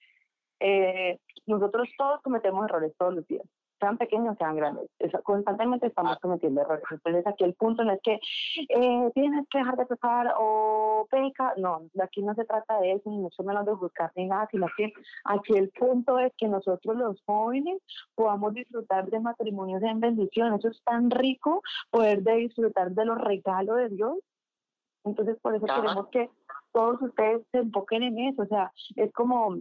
[0.61, 3.47] eh, nosotros todos cometemos errores todos los días,
[3.79, 4.89] sean pequeños, sean grandes.
[5.23, 6.19] constantemente estamos ah.
[6.21, 6.85] cometiendo errores.
[6.91, 8.21] Entonces aquí el punto no es que
[8.69, 11.55] eh, tienes que dejar de pecar o peca.
[11.57, 14.67] No, aquí no se trata de eso, ni mucho menos de buscar ni nada, sino
[14.77, 14.93] que
[15.25, 17.81] aquí el punto es que nosotros los jóvenes
[18.15, 20.55] podamos disfrutar de matrimonios en bendición.
[20.55, 24.19] Eso es tan rico poder de disfrutar de los regalos de Dios.
[25.05, 26.31] Entonces por eso queremos que
[26.73, 28.43] todos ustedes se enfoquen en eso.
[28.43, 29.57] O sea, es como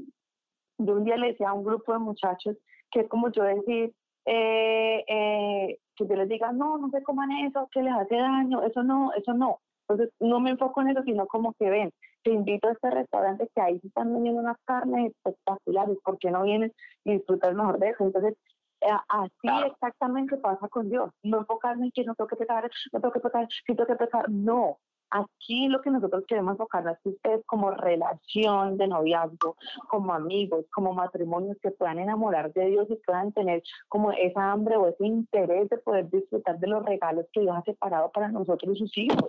[0.79, 2.57] yo un día le decía a un grupo de muchachos
[2.91, 3.93] que es como yo decir,
[4.27, 8.61] eh, eh, que yo les diga, no, no se coman eso, que les hace daño,
[8.61, 9.59] eso no, eso no.
[9.87, 11.91] Entonces no me enfoco en eso, sino como que ven,
[12.23, 16.29] te invito a este restaurante que ahí se están vendiendo unas carnes espectaculares, ¿por qué
[16.29, 16.73] no vienes
[17.05, 18.03] y disfrutas mejor de eso?
[18.03, 18.35] Entonces,
[18.81, 21.09] eh, así exactamente pasa con Dios.
[21.23, 23.95] No enfocarme en que no tengo que pecar, no tengo que pecar, sí tengo que
[23.95, 24.77] pecar, no.
[25.09, 29.55] Aquí lo que nosotros queremos enfocar es que ustedes como relación de noviazgo,
[29.89, 34.75] como amigos, como matrimonios que puedan enamorar de Dios y puedan tener como esa hambre
[34.75, 38.75] o ese interés de poder disfrutar de los regalos que Dios ha separado para nosotros
[38.75, 39.25] y sus hijos.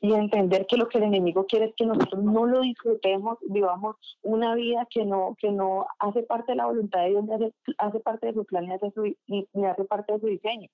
[0.00, 3.96] Y entender que lo que el enemigo quiere es que nosotros no lo disfrutemos, vivamos
[4.22, 7.52] una vida que no, que no hace parte de la voluntad de Dios, ni hace,
[7.78, 8.66] hace parte de su plan,
[9.26, 10.68] ni ni hace parte de su diseño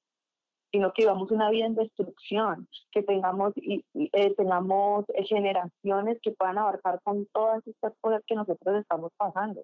[0.74, 6.58] sino que vivamos una vida en destrucción, que tengamos, y, eh, tengamos generaciones que puedan
[6.58, 9.60] abarcar con todas estas cosas que nosotros estamos pasando.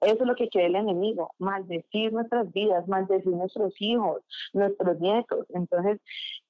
[0.00, 4.22] Eso es lo que quiere el enemigo, maldecir nuestras vidas, maldecir nuestros hijos,
[4.54, 5.44] nuestros nietos.
[5.50, 6.00] Entonces,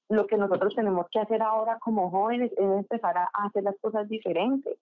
[0.08, 4.08] lo que nosotros tenemos que hacer ahora como jóvenes es empezar a hacer las cosas
[4.08, 4.78] diferentes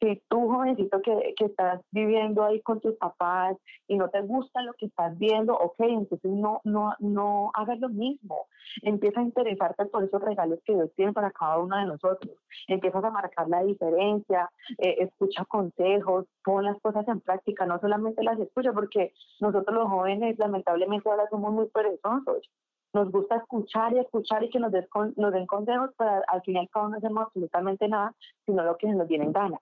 [0.00, 3.56] si tú, jovencito, que, que, estás viviendo ahí con tus papás
[3.88, 7.88] y no te gusta lo que estás viendo, ok, entonces no, no, no hagas lo
[7.88, 8.46] mismo.
[8.82, 12.36] Empieza a interesarte por esos regalos que Dios tiene para cada uno de nosotros.
[12.68, 18.22] Empiezas a marcar la diferencia, eh, escucha consejos, pon las cosas en práctica, no solamente
[18.22, 22.50] las escucha, porque nosotros los jóvenes lamentablemente ahora somos muy perezosos
[22.92, 26.62] nos gusta escuchar y escuchar y que nos, des nos den consejos, pero al final
[26.62, 28.14] al cabo no hacemos absolutamente nada,
[28.46, 29.60] sino lo que nos viene en gana.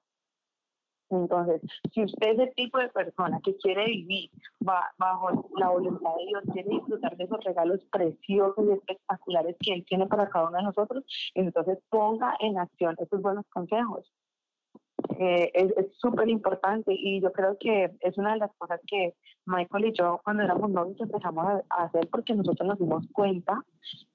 [1.10, 1.60] Entonces,
[1.92, 6.26] si usted es el tipo de persona que quiere vivir ba- bajo la voluntad de
[6.26, 10.58] Dios, quiere disfrutar de esos regalos preciosos y espectaculares que Él tiene para cada uno
[10.58, 14.10] de nosotros, entonces ponga en acción esos buenos consejos.
[15.18, 19.14] Eh, es súper importante y yo creo que es una de las cosas que
[19.44, 23.62] Michael y yo cuando éramos novios empezamos a, hacer porque nosotros nos dimos cuenta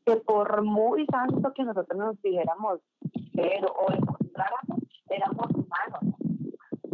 [0.06, 2.80] que por muy santo que nosotros nos dijéramos
[3.34, 6.19] pero o demostráramos, éramos humanos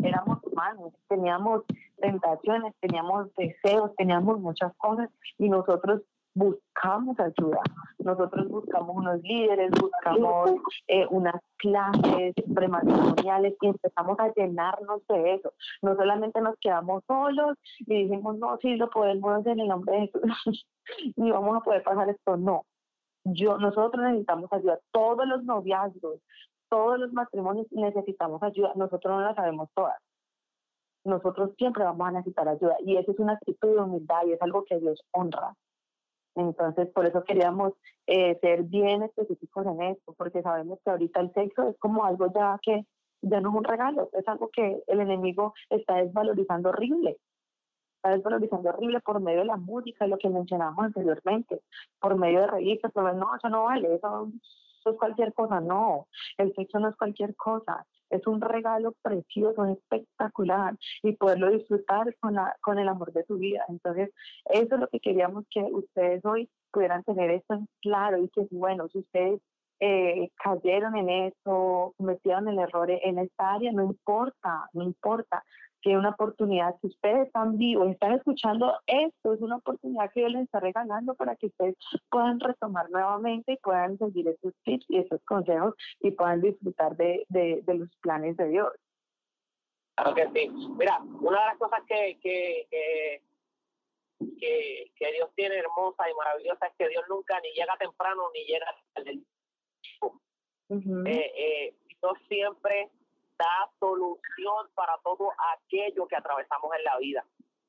[0.07, 1.63] éramos humanos, teníamos
[1.97, 6.01] tentaciones, teníamos deseos, teníamos muchas cosas y nosotros
[6.35, 7.61] buscamos ayuda.
[7.99, 10.51] Nosotros buscamos unos líderes, buscamos
[10.87, 15.53] eh, unas clases prematrimoniales y empezamos a llenarnos de eso.
[15.81, 19.95] No solamente nos quedamos solos y dijimos, no, sí, lo podemos hacer en el nombre
[19.95, 20.67] de Jesús,
[21.15, 22.37] ni vamos a poder pasar esto.
[22.37, 22.65] No,
[23.23, 24.79] yo, nosotros necesitamos ayuda.
[24.91, 26.19] Todos los noviazgos,
[26.69, 28.73] todos los matrimonios necesitamos ayuda.
[28.75, 29.97] Nosotros no la sabemos todas.
[31.03, 34.41] Nosotros siempre vamos a necesitar ayuda y eso es una actitud de humildad y es
[34.41, 35.55] algo que Dios honra.
[36.35, 37.73] Entonces, por eso queríamos
[38.07, 42.31] eh, ser bien específicos en esto, porque sabemos que ahorita el sexo es como algo
[42.33, 42.85] ya que
[43.21, 47.17] ya no es un regalo, es algo que el enemigo está desvalorizando horrible.
[47.95, 51.61] Está desvalorizando horrible por medio de la música, lo que mencionábamos anteriormente,
[51.99, 54.29] por medio de revistas, pero no, eso no vale, eso,
[54.91, 60.75] es cualquier cosa, no, el sexo no es cualquier cosa, es un regalo precioso, espectacular
[61.03, 63.63] y poderlo disfrutar con, la, con el amor de tu vida.
[63.67, 64.11] Entonces,
[64.45, 68.47] eso es lo que queríamos que ustedes hoy pudieran tener esto en claro y que,
[68.51, 69.41] bueno, si ustedes
[69.79, 75.43] eh, cayeron en eso, cometieron el error en esta área, no importa, no importa
[75.85, 80.31] que una oportunidad, si ustedes están vivos, están escuchando esto, es una oportunidad que Dios
[80.31, 81.75] les está regalando para que ustedes
[82.09, 87.27] puedan retomar nuevamente y puedan seguir esos tips y esos consejos y puedan disfrutar de,
[87.29, 88.73] de, de los planes de Dios.
[89.93, 90.49] Claro que sí.
[90.75, 93.21] Mira, una de las cosas que, que, que,
[94.39, 98.43] que, que Dios tiene hermosa y maravillosa es que Dios nunca ni llega temprano ni
[98.45, 99.19] llega tarde.
[100.69, 101.03] Ujú.
[101.05, 102.89] Eh, eh, Dios siempre
[103.37, 107.25] da solución para todo aquello que atravesamos en la vida.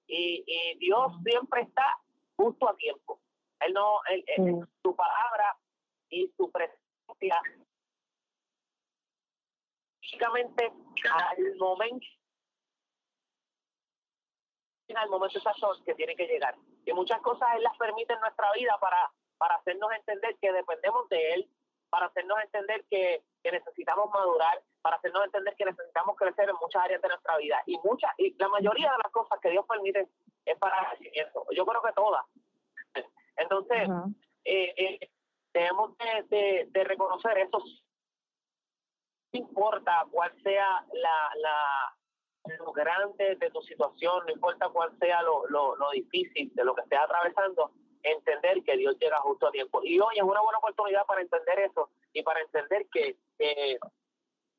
[0.07, 1.99] Y, y Dios siempre está
[2.37, 3.21] justo a tiempo.
[3.61, 4.73] Él no, él, él- Sí.
[4.83, 5.57] su palabra
[6.11, 7.41] y su presencia
[10.01, 10.73] básicamente
[11.13, 12.07] al momento
[14.95, 16.55] al momento exacto que tiene que llegar.
[16.87, 21.09] Y muchas cosas Él las permite en nuestra vida para, para hacernos entender que dependemos
[21.09, 21.51] de Él,
[21.91, 26.85] para hacernos entender que, que necesitamos madurar, para hacernos entender que necesitamos crecer en muchas
[26.85, 27.61] áreas de nuestra vida.
[27.67, 30.07] Y muchas, y la mayoría de las cosas que Dios permite
[30.45, 31.45] es para crecimiento.
[31.51, 32.25] Yo creo que todas.
[33.37, 34.15] Entonces, Ujú.
[34.45, 35.11] eh, eh,
[35.53, 37.59] debemos de, de- de reconocer eso.
[39.33, 41.97] No importa cuál sea la, la,
[42.61, 46.77] lo grande de tu situación, no importa cuál sea lo, lo, lo difícil de lo
[46.77, 47.73] que estés atravesando,
[48.05, 49.81] entender que Dios llega justo a tiempo.
[49.83, 53.79] Y hoy es una buena oportunidad para entender eso y para entender que eh,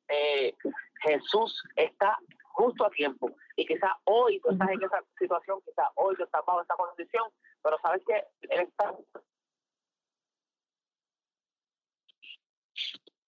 [0.08, 0.54] eh,
[1.02, 2.18] Jesús está
[2.52, 3.30] justo a tiempo.
[3.56, 7.30] Y quizás hoy tú estás en esa situación, quizás hoy tú estás bajo esa condición,
[7.62, 8.94] pero sabes que Él está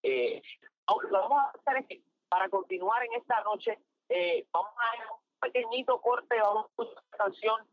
[0.03, 0.41] Eh,
[0.87, 3.77] lo que vamos a hacer es que para continuar en esta noche,
[4.09, 7.67] eh, vamos a a un pequeñito corte, vamos a escuchar una canción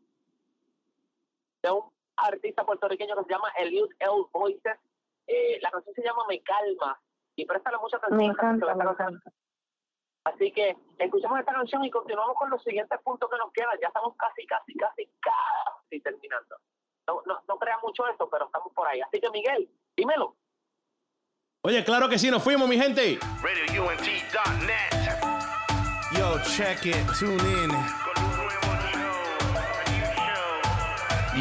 [1.61, 4.25] de un artista puertorriqueño que se llama Eliud L.
[4.31, 4.77] Voices.
[5.27, 6.99] Eh, la canción se llama Me Calma
[7.41, 8.17] y préstale mucha atención.
[8.17, 9.33] Me a esta canción, encanta, me canción.
[10.25, 13.77] Así que escuchamos esta canción y continuamos con los siguientes puntos que nos quedan.
[13.81, 16.57] Ya estamos casi, casi, casi, casi terminando.
[17.07, 19.01] No, no, no crean mucho esto, pero estamos por ahí.
[19.01, 20.35] Así que Miguel, dímelo.
[21.63, 23.19] Oye, claro que sí, nos fuimos, mi gente.
[23.41, 24.99] RadioUNT.net.
[26.17, 27.71] Yo, check it, tune in.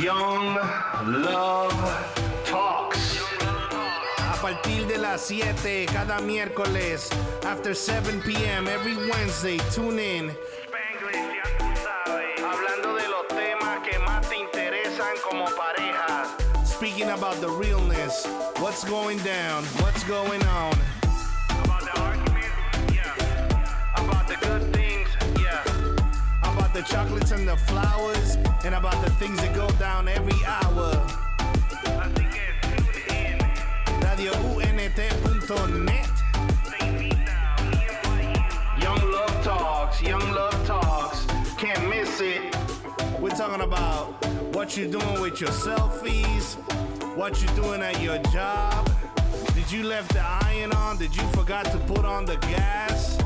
[0.00, 0.54] Young
[1.06, 2.17] Love
[4.48, 7.10] partir de las 7 cada miércoles,
[7.46, 8.66] after 7 p.m.
[8.66, 10.30] every Wednesday, tune in.
[10.30, 12.40] Spanglish, ya tú sabes.
[12.40, 16.24] Hablando de los temas que más te interesan como pareja.
[16.64, 18.26] Speaking about the realness,
[18.58, 20.72] what's going down, what's going on.
[21.64, 22.48] About the arguments,
[22.94, 24.02] yeah.
[24.02, 25.08] About the good things,
[25.42, 25.62] yeah.
[26.42, 31.27] About the chocolates and the flowers, and about the things that go down every hour.
[34.18, 36.10] RadioUNT.net.
[36.64, 37.70] Te invita a un
[38.02, 38.82] país.
[38.82, 41.24] Young Love Talks, Young Love Talks.
[41.56, 42.56] Can't miss it.
[43.20, 44.14] We're talking about
[44.52, 46.56] what you're doing with your selfies,
[47.16, 48.90] What you're doing at your job?
[49.54, 50.98] Did you left the iron on?
[50.98, 53.18] Did you forgot to put on the gas?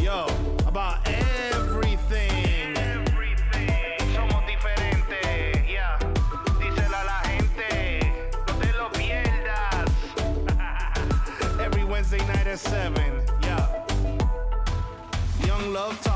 [0.00, 0.26] Yo,
[0.66, 1.53] about everything.
[12.56, 12.94] 7.
[13.42, 13.66] Yeah.
[15.44, 16.13] Young Love Talks.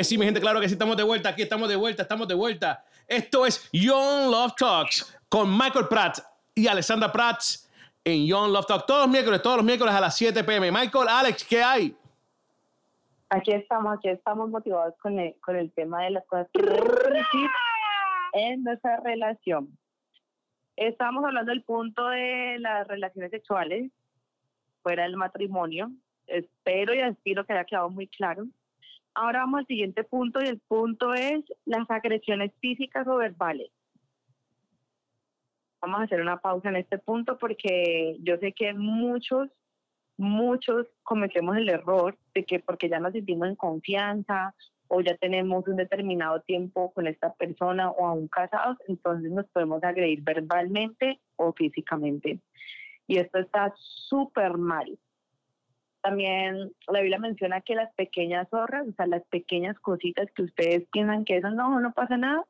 [0.00, 2.26] Que sí, mi gente, claro que sí, estamos de vuelta, aquí estamos de vuelta, estamos
[2.26, 2.82] de vuelta.
[3.06, 6.20] Esto es Young Love Talks con Michael Pratt
[6.54, 7.42] y Alessandra Pratt
[8.02, 10.72] en Young Love Talk todos los miércoles, todos los miércoles a las 7 pm.
[10.72, 11.94] Michael, Alex, ¿qué hay?
[13.28, 16.62] Aquí estamos, aquí estamos motivados con el, con el tema de las cosas que
[18.32, 19.68] en nuestra relación.
[20.76, 23.92] Estamos hablando del punto de las relaciones sexuales
[24.82, 25.90] fuera del matrimonio.
[26.26, 28.46] Espero y aspiro que haya quedado muy claro.
[29.14, 33.70] Ahora vamos al siguiente punto y el punto es las agresiones físicas o verbales.
[35.80, 39.48] Vamos a hacer una pausa en este punto porque yo sé que muchos,
[40.16, 44.54] muchos cometemos el error de que porque ya nos sentimos en confianza
[44.88, 49.82] o ya tenemos un determinado tiempo con esta persona o aún casados, entonces nos podemos
[49.84, 52.40] agredir verbalmente o físicamente.
[53.06, 54.98] Y esto está súper mal.
[56.02, 60.88] También la Biblia menciona que las pequeñas zorras, o sea, las pequeñas cositas que ustedes
[60.90, 62.44] piensan que eso no, no pasa nada,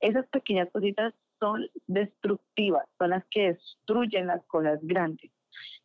[0.00, 5.30] esas pequeñas cositas son destructivas, son las que destruyen las cosas grandes.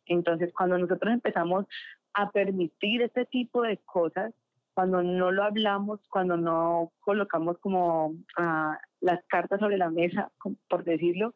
[0.04, 1.66] Entonces, cuando nosotros empezamos
[2.12, 4.34] a permitir este tipo de cosas,
[4.74, 10.30] cuando no lo hablamos, cuando no colocamos como ah, las cartas sobre la mesa,
[10.68, 11.34] por decirlo,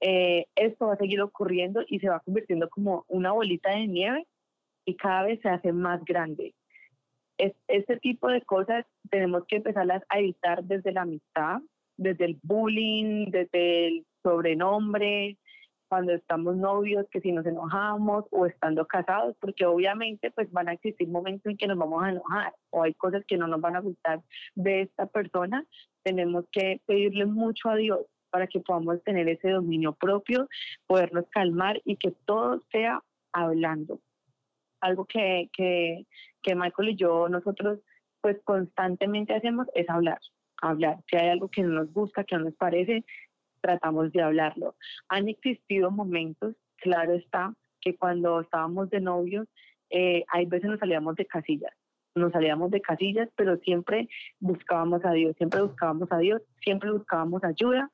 [0.00, 4.26] eh, esto va a seguir ocurriendo y se va convirtiendo como una bolita de nieve
[4.84, 6.54] y cada vez se hace más grande.
[7.38, 11.60] Es, este tipo de cosas tenemos que empezarlas a evitar desde la amistad,
[11.96, 15.36] desde el bullying, desde el sobrenombre,
[15.88, 20.72] cuando estamos novios, que si nos enojamos o estando casados, porque obviamente pues van a
[20.72, 23.76] existir momentos en que nos vamos a enojar o hay cosas que no nos van
[23.76, 24.20] a gustar
[24.54, 25.64] de esta persona,
[26.02, 30.48] tenemos que pedirle mucho a Dios para que podamos tener ese dominio propio,
[30.88, 33.00] podernos calmar y que todo sea
[33.32, 34.00] hablando.
[34.84, 36.06] Algo que, que,
[36.42, 37.80] que Michael y yo, nosotros
[38.20, 40.18] pues constantemente hacemos es hablar,
[40.60, 40.96] hablar.
[41.08, 43.04] Si hay algo que no nos gusta, que no nos parece,
[43.60, 44.76] tratamos de hablarlo.
[45.08, 49.46] Han existido momentos, claro está, que cuando estábamos de novios,
[49.90, 51.72] eh, hay veces nos salíamos de casillas,
[52.14, 54.08] nos salíamos de casillas, pero siempre
[54.38, 57.90] buscábamos a Dios, siempre buscábamos a Dios, siempre buscábamos ayuda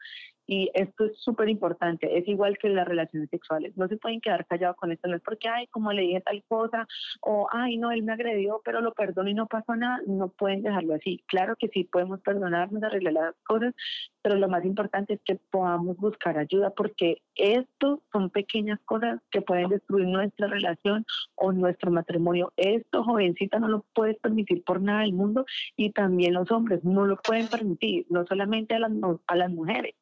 [0.50, 4.44] y esto es súper importante, es igual que las relaciones sexuales, no se pueden quedar
[4.46, 6.88] callados con esto, no es porque, ay, como le dije tal cosa,
[7.20, 10.64] o, ay, no, él me agredió, pero lo perdono y no pasó nada, no pueden
[10.64, 11.22] dejarlo así.
[11.28, 13.74] Claro que sí podemos perdonarnos, arreglar las cosas,
[14.22, 19.42] pero lo más importante es que podamos buscar ayuda porque esto son pequeñas cosas que
[19.42, 22.52] pueden destruir nuestra relación o nuestro matrimonio.
[22.56, 25.46] Esto, jovencita, no lo puedes permitir por nada del mundo
[25.76, 28.90] y también los hombres no lo pueden permitir, no solamente a las,
[29.28, 29.94] a las mujeres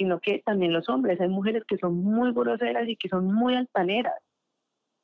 [0.00, 1.20] sino que también los hombres.
[1.20, 4.14] Hay mujeres que son muy groseras y que son muy altaneras.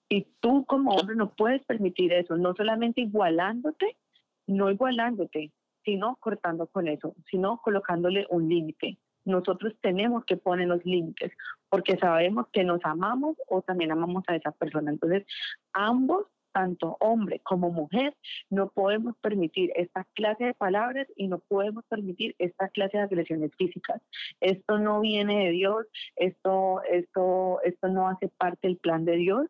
[0.08, 3.98] Y tú como hombre no puedes permitir eso, no solamente igualándote,
[4.46, 5.52] no igualándote,
[5.84, 8.96] sino cortando con eso, sino colocándole un límite.
[9.26, 11.30] Nosotros tenemos que poner los límites
[11.68, 14.92] porque sabemos que nos amamos o también amamos a esa persona.
[14.92, 15.26] Entonces,
[15.74, 16.24] ambos
[16.56, 18.16] tanto hombre como mujer,
[18.48, 23.50] no podemos permitir esta clase de palabras y no podemos permitir esta clase de agresiones
[23.58, 24.00] físicas.
[24.40, 25.84] Esto no viene de Dios,
[26.16, 29.46] esto, esto, esto no hace parte del plan de Dios.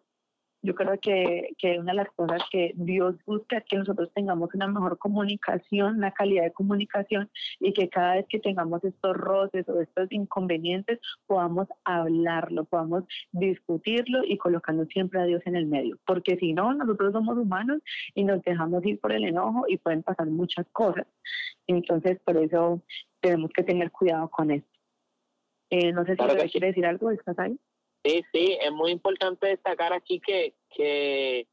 [0.66, 4.52] Yo creo que, que una de las cosas que Dios busca es que nosotros tengamos
[4.52, 9.68] una mejor comunicación, una calidad de comunicación y que cada vez que tengamos estos roces
[9.68, 15.98] o estos inconvenientes podamos hablarlo, podamos discutirlo y colocando siempre a Dios en el medio.
[16.04, 17.80] Porque si no, nosotros somos humanos
[18.16, 21.06] y nos dejamos ir por el enojo y pueden pasar muchas cosas.
[21.68, 22.82] Entonces, por eso
[23.20, 24.76] tenemos que tener cuidado con esto.
[25.70, 27.56] Eh, no sé si Claro quiere decir algo, ¿estás ahí?
[28.07, 31.48] Sí, sí, es muy importante destacar aquí que, que,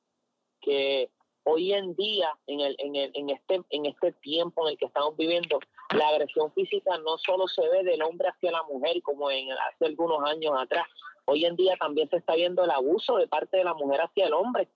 [0.61, 1.09] que
[1.45, 4.85] hoy en día, en, el, en, el, en, este, en este tiempo en el que
[4.85, 5.59] estamos viviendo,
[5.95, 9.85] la agresión física no solo se ve del hombre hacia la mujer como en hace
[9.85, 10.85] algunos años atrás,
[11.25, 14.27] hoy en día también se está viendo el abuso de parte de la mujer hacia
[14.27, 14.67] el hombre.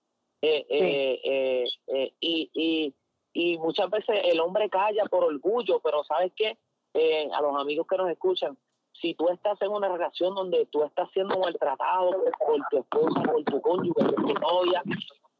[0.42, 2.94] Eh, eh, eh, eh, y, y,
[3.32, 6.58] y muchas veces el hombre calla por orgullo, pero ¿sabes qué?
[7.32, 8.58] A los amigos que nos escuchan,
[8.92, 13.44] si tú estás en una relación donde tú estás siendo maltratado por tu esposa, por
[13.44, 14.82] tu cónyuge, por tu novia,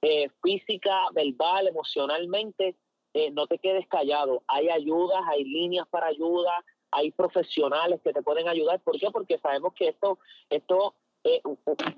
[0.02, 2.76] eh, física, verbal, emocionalmente,
[3.14, 4.42] eh, no te quedes callado.
[4.46, 6.52] Hay ayudas, hay líneas para ayuda,
[6.90, 8.80] hay profesionales que te pueden ayudar.
[8.80, 9.10] ¿Por qué?
[9.10, 10.18] Porque sabemos que esto,
[10.50, 10.94] esto
[11.24, 11.40] eh,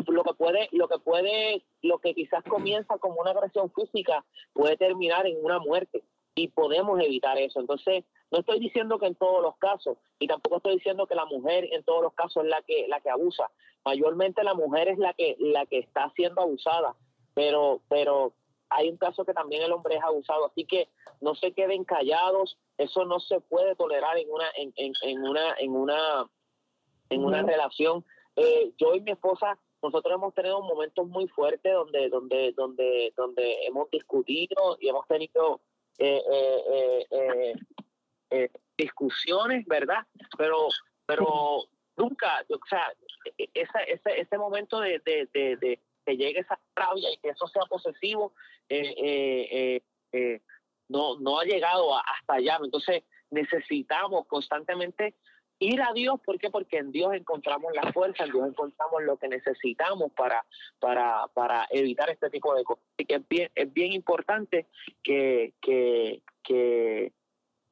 [0.06, 4.76] lo que puede, lo que puede, lo que quizás comienza como una agresión física puede
[4.76, 6.02] terminar en una muerte
[6.34, 7.60] y podemos evitar eso.
[7.60, 11.24] Entonces, no estoy diciendo que en todos los casos y tampoco estoy diciendo que la
[11.24, 13.50] mujer en todos los casos es la que la que abusa.
[13.84, 16.94] Mayormente la mujer es la que la que está siendo abusada,
[17.34, 18.32] pero pero
[18.68, 20.88] hay un caso que también el hombre es abusado, así que
[21.20, 25.54] no se queden callados, eso no se puede tolerar en una en, en, en una
[25.58, 26.26] en una
[27.08, 28.04] en una relación.
[28.36, 33.66] Eh, yo y mi esposa nosotros hemos tenido momentos muy fuertes donde donde donde donde
[33.66, 35.60] hemos discutido y hemos tenido
[35.98, 37.54] eh, eh, eh,
[38.30, 40.06] eh, discusiones, ¿verdad?
[40.38, 40.68] Pero,
[41.06, 41.64] pero
[41.96, 42.92] nunca, o sea,
[43.54, 47.46] esa, ese, ese momento de, de, de, de que llegue esa rabia y que eso
[47.48, 48.32] sea posesivo,
[48.68, 50.40] eh, eh,
[50.88, 52.58] no, no ha llegado a- hasta allá.
[52.62, 55.14] Entonces necesitamos constantemente
[55.62, 56.48] ir a Dios, ¿por qué?
[56.50, 60.44] Porque en Dios encontramos la fuerza, en Dios encontramos lo que necesitamos para,
[60.78, 62.82] para, para evitar este tipo de cosas.
[62.96, 64.66] Así que es bien, es bien importante
[65.02, 67.12] que, que, que,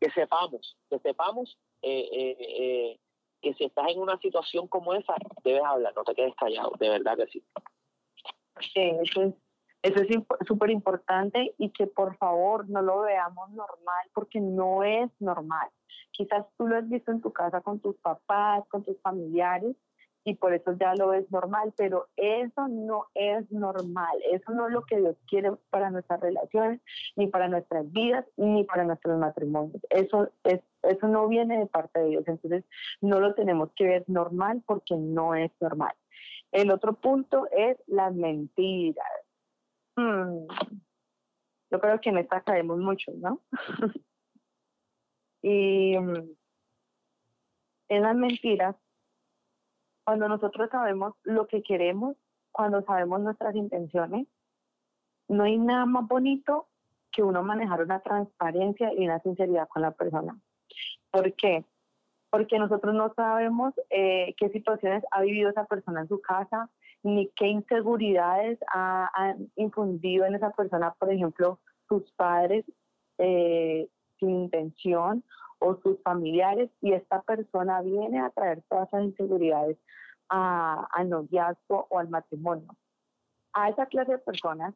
[0.01, 3.01] que sepamos, que sepamos eh, eh, eh,
[3.41, 6.89] que si estás en una situación como esa, debes hablar, no te quedes callado, de
[6.89, 7.45] verdad que sí.
[8.61, 9.35] Sí, eso es
[9.81, 10.09] eso es
[10.47, 15.69] súper importante y que por favor no lo veamos normal porque no es normal.
[16.11, 19.77] Quizás tú lo has visto en tu casa con tus papás, con tus familiares
[20.29, 24.19] y por eso ya lo ves normal, pero eso no es normal.
[24.31, 26.83] Eso no es lo que Dios quiere para nuestras relaciones,
[27.17, 29.81] ni para nuestras vidas, ni para nuestros matrimonios.
[29.89, 32.25] Eso, es, eso no viene de parte de Dios.
[32.27, 32.65] Entonces
[33.01, 35.95] no lo tenemos que ver normal porque no es normal.
[36.53, 39.07] El otro punto es las mentiras.
[39.97, 40.47] Hmm.
[41.71, 43.41] Yo creo que en esta caemos mucho, ¿no?
[45.43, 46.37] y mm,
[47.89, 48.77] en las mentiras,
[50.09, 52.17] cuando nosotros sabemos lo que queremos,
[52.51, 54.27] cuando sabemos nuestras intenciones,
[55.29, 56.67] no hay nada más bonito
[57.13, 60.35] que uno manejar una transparencia y una sinceridad con la persona.
[61.11, 61.63] ¿Por qué?
[62.31, 66.71] Porque nosotros no sabemos eh, qué situaciones ha vivido esa persona en su casa,
[67.03, 72.65] ni qué inseguridades ha, han infundido en esa persona, por ejemplo, sus padres
[73.19, 73.87] eh,
[74.19, 75.23] sin intención
[75.61, 79.77] o sus familiares, y esta persona viene a traer todas esas inseguridades
[80.29, 82.69] a- al noviazgo o al matrimonio.
[83.53, 84.75] A esa clase de personas,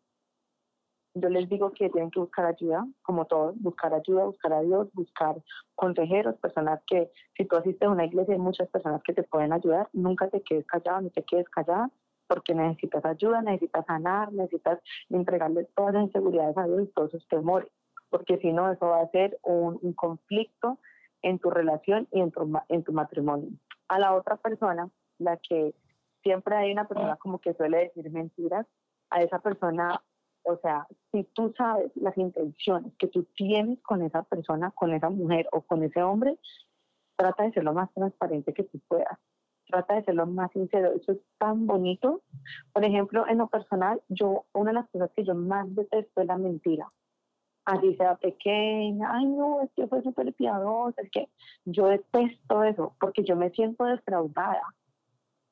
[1.14, 4.89] yo les digo que tienen que buscar ayuda, como todos, buscar ayuda, buscar a Dios,
[4.95, 5.37] buscar
[5.74, 9.53] consejeros, personas que, si tú asistes a una iglesia, hay muchas personas que te pueden
[9.53, 11.91] ayudar, nunca te quedes callado, no te quedes callada,
[12.26, 14.80] porque necesitas ayuda, necesitas sanar, necesitas
[15.11, 17.68] entregarle todas las inseguridades a Dios y todos sus temores,
[18.13, 20.79] porque si no, eso va a ser un, un conflicto
[21.23, 23.49] en tu relación y en tu, en tu matrimonio.
[23.89, 25.75] A la otra persona, la que
[26.23, 28.67] siempre hay una persona como que suele decir mentiras,
[29.11, 30.03] a esa persona,
[30.43, 35.09] o sea, si tú sabes las intenciones que tú tienes con esa persona, con esa
[35.09, 36.39] mujer o con ese hombre,
[37.17, 39.19] trata de ser lo más transparente que tú puedas.
[39.67, 40.93] Trata de ser lo más sincero.
[40.95, 42.23] Eso es tan bonito.
[42.75, 46.27] Por ejemplo, en lo personal, yo, una de las cosas que yo más detesto es
[46.27, 46.89] la mentira.
[47.65, 51.29] Así sea pequeña, ay no, es que fue súper piadosa, es que
[51.65, 54.63] yo detesto eso porque yo me siento defraudada.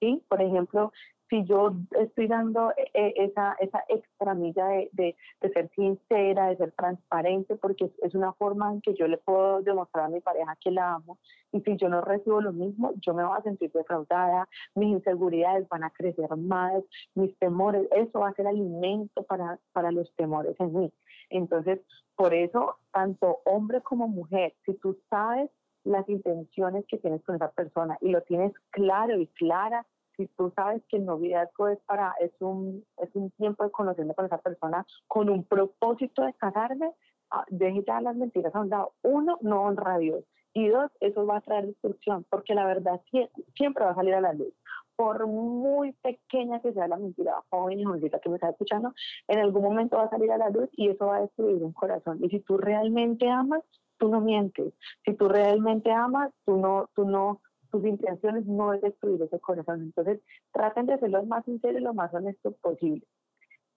[0.00, 0.22] ¿sí?
[0.28, 0.92] Por ejemplo,
[1.30, 6.48] si yo estoy dando eh, eh, esa, esa extra milla de, de, de ser sincera,
[6.48, 10.20] de ser transparente, porque es- una forma en que yo le puedo demostrar a mi
[10.20, 11.18] pareja que la amo,
[11.52, 15.68] y si yo no recibo lo mismo, yo me voy a sentir defraudada, mis inseguridades
[15.68, 16.82] van a crecer más,
[17.14, 20.92] mis temores, eso va a ser alimento para, para los temores en mí.
[21.30, 21.80] Entonces,
[22.16, 25.50] por eso, tanto hombre como mujer, si tú sabes
[25.84, 29.86] las intenciones que tienes con esa persona y lo tienes claro y clara,
[30.20, 34.14] si tú sabes que el noviazgo es para, es un, es un tiempo de conocerme
[34.14, 36.92] con esa persona con un propósito de casarme,
[37.30, 38.92] ah, deje ya las mentiras a un lado.
[39.02, 40.24] Uno, no honra a Dios.
[40.52, 44.14] Y dos, eso va a traer destrucción, porque la verdad sie- siempre va a salir
[44.14, 44.52] a la luz.
[44.96, 48.92] Por muy pequeña que sea la mentira, joven y jovencita que me está escuchando,
[49.28, 51.72] en algún momento va a salir a la luz y eso va a destruir un
[51.72, 52.18] corazón.
[52.22, 53.62] Y si tú realmente amas,
[53.96, 54.74] tú no mientes.
[55.04, 57.40] Si tú realmente amas, tú no, tú no,
[57.70, 59.82] tus intenciones no es destruir ese corazón.
[59.82, 60.20] Entonces,
[60.52, 63.06] traten de ser lo más sinceros y lo más honestos posible.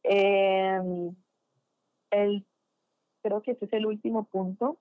[0.03, 0.79] Eh,
[2.11, 2.45] el
[3.23, 4.77] creo que ese es el último punto.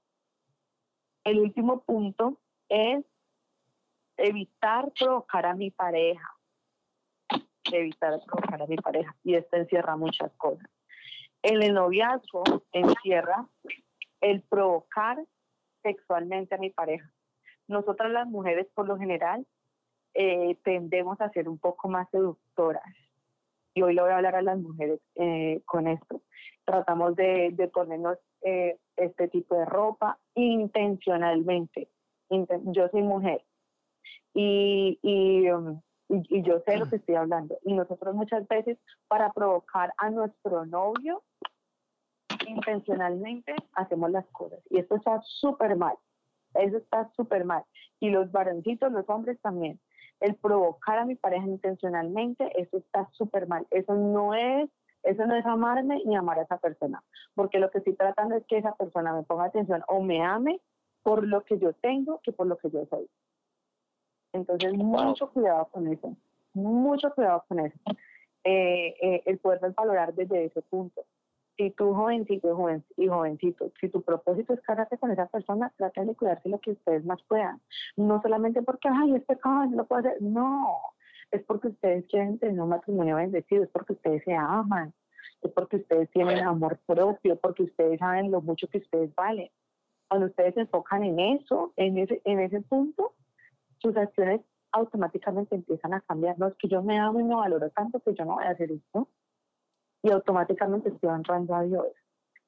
[1.25, 2.39] El último punto
[2.69, 3.05] es
[4.17, 6.37] evitar provocar a mi pareja.
[7.73, 9.17] Evitar provocar a mi pareja.
[9.23, 10.69] Y esto encierra muchas cosas.
[11.43, 12.43] En el noviazgo
[12.73, 13.47] encierra
[14.21, 15.25] el provocar
[15.83, 17.11] sexualmente a mi pareja.
[17.73, 19.47] Nosotras las mujeres, por lo general,
[20.14, 22.85] eh, tendemos a ser un poco más seductoras.
[23.75, 26.20] Y hoy le voy a hablar a las mujeres eh, con esto.
[26.64, 31.89] Tratamos de, ponernos eh, este tipo de ropa intencionalmente.
[32.29, 33.43] Inten- yo soy mujer
[34.35, 37.59] y, y, um, y yo sé lo que estoy hablando.
[37.62, 41.23] Y nosotros muchas veces para provocar a nuestro novio,
[42.47, 44.61] intencionalmente hacemos las cosas.
[44.70, 45.97] Y esto está súper mal.
[46.55, 47.65] Eso está súper mal.
[48.01, 49.81] Y los varoncitos, los hombres también.
[50.21, 53.67] El provocar a mi pareja intencionalmente, eso está súper mal.
[53.71, 54.71] Eso no es,
[55.03, 57.03] eso no es amarme ni amar a esa persona.
[57.35, 60.61] Porque lo que estoy tratando es que esa persona me ponga atención o me ame
[61.03, 63.09] por lo que yo tengo que por lo que yo soy.
[64.33, 66.17] Entonces, mucho cuidado con eso.
[66.55, 67.79] Mucho cuidado con eso.
[68.45, 71.05] Eh, eh, el poder valorar desde ese punto.
[71.57, 75.73] Si tú, jovencito y, joven, y jovencito, si tu propósito es casarte con esa persona,
[75.77, 77.61] traten de cuidarse lo que ustedes más puedan.
[77.97, 80.23] No solamente porque, ay, este pecado, no lo puedo hacer.
[80.23, 80.79] No,
[81.31, 84.93] es porque ustedes quieren tener un matrimonio bendecido, es porque ustedes se aman,
[85.43, 89.51] es porque ustedes tienen amor propio, porque ustedes saben lo mucho que ustedes valen.
[90.09, 93.15] Cuando ustedes se enfocan en eso, en ese, en ese punto,
[93.79, 94.43] sus acciones
[94.73, 96.39] automáticamente empiezan a cambiar.
[96.39, 98.51] No es que yo me amo y me valoro tanto que yo no voy a
[98.51, 99.09] hacer esto.
[100.03, 101.87] Y automáticamente estoy honrando a Dios.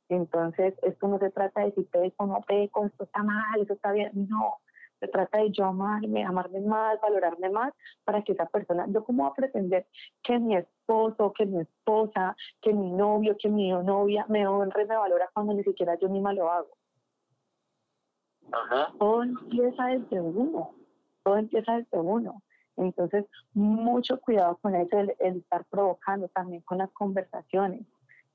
[0.09, 3.75] Entonces, esto no se trata de si peco o no peco, esto está mal, esto
[3.75, 4.11] está bien.
[4.29, 4.59] No,
[5.01, 7.73] se trata de yo amarme, amarme más, valorarme más,
[8.05, 9.87] para que esa persona, yo cómo voy a pretender
[10.23, 14.97] que mi esposo, que mi esposa, que mi novio, que mi novia me honre, me
[14.97, 16.77] valora cuando ni siquiera yo misma lo hago.
[18.53, 18.93] Ajá.
[18.99, 20.75] Todo empieza desde uno,
[21.23, 22.43] todo empieza desde uno.
[22.77, 27.83] Entonces, mucho cuidado con eso, el, estar provocando también con las conversaciones,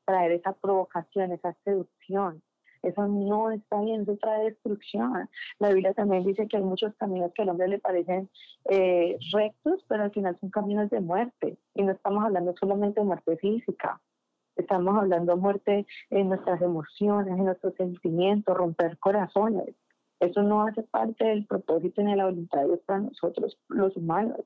[0.05, 2.41] traer esa provocación, esa seducción.
[2.81, 5.29] Eso no está bien, eso trae destrucción.
[5.59, 8.29] La Biblia también dice que hay muchos caminos que al hombre le parecen
[8.69, 11.57] eh, rectos, pero al final son caminos de muerte.
[11.75, 13.99] Y no estamos hablando solamente de muerte física,
[14.55, 19.75] estamos hablando de muerte en nuestras emociones, en nuestros sentimientos, romper corazones.
[20.19, 23.95] Eso no hace parte del propósito ni de la voluntad de Dios para nosotros, los
[23.95, 24.41] humanos.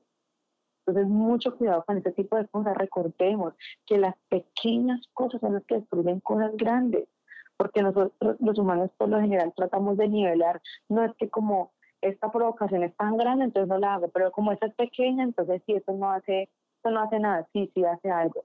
[0.86, 2.76] Entonces, mucho cuidado con ese tipo de cosas.
[2.76, 3.54] Recordemos
[3.86, 7.08] que las pequeñas cosas son las que destruyen cosas grandes,
[7.56, 10.60] porque nosotros, los humanos, por lo general, tratamos de nivelar.
[10.88, 11.72] No es que como
[12.02, 15.62] esta provocación es tan grande, entonces no la hago, pero como esa es pequeña, entonces
[15.64, 16.50] sí, eso no hace,
[16.82, 17.48] eso no hace nada.
[17.52, 18.44] Sí, sí hace algo.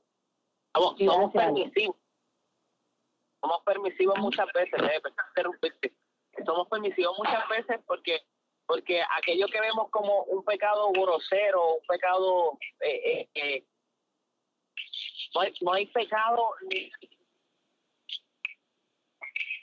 [0.74, 1.54] Somos, Sí, somos gracias.
[1.54, 1.96] permisivos.
[3.42, 5.94] Somos permisivos muchas veces, eh, perdón, interrumpirte.
[6.46, 8.22] Somos permisivos muchas veces porque
[8.66, 13.66] porque aquello que vemos como un pecado grosero, un pecado eh, eh, eh,
[15.34, 16.92] no, hay, no hay pecado ni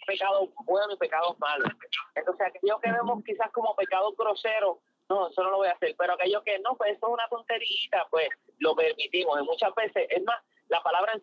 [0.07, 1.71] pecado bueno ni pecados malos.
[2.17, 5.95] Entonces aquello que vemos quizás como pecado grosero, no, eso no lo voy a hacer,
[5.97, 9.41] pero aquello que no, pues eso es una tonterita, pues lo permitimos.
[9.41, 11.23] Y muchas veces, es más, la palabra en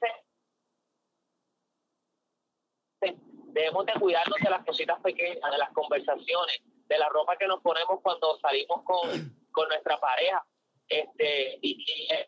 [3.01, 7.47] sí debemos de cuidarnos de las cositas pequeñas, de las conversaciones, de la ropa que
[7.47, 9.01] nos ponemos cuando salimos con,
[9.51, 10.45] con nuestra pareja.
[10.89, 12.28] Este, y, y es-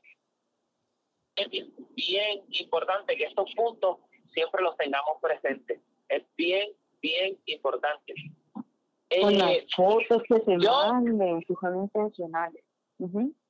[1.95, 3.97] bien, importante que estos puntos
[4.33, 5.81] siempre los tengamos presentes.
[6.07, 6.71] Es bien,
[7.01, 8.13] bien importante.
[8.53, 12.63] Con las Eh, fotos que se yo- manden, que son intencionales.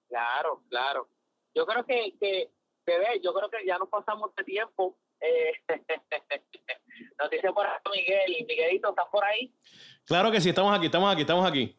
[0.10, 1.08] Claro, claro.
[1.54, 2.50] Yo creo que, que,
[2.86, 4.98] bebé, yo creo que ya nos pasamos de tiempo.
[5.22, 5.54] Eh,
[7.20, 9.54] nos dice por acá Miguel, Miguelito, ¿estás por ahí?
[10.06, 11.78] Claro que sí, estamos aquí, estamos aquí, estamos aquí.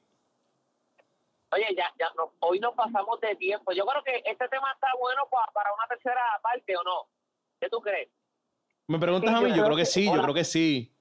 [1.52, 3.72] Oye, ya, ya nos- hoy nos pasamos de tiempo.
[3.72, 7.08] Yo creo que este tema está bueno pa- para una tercera parte, ¿o no?
[7.60, 8.08] ¿Qué tú crees?
[8.88, 9.50] ¿Me preguntas Sí, a yo mí?
[9.50, 10.92] Yo creo creo que que- sí, yo creo que sí.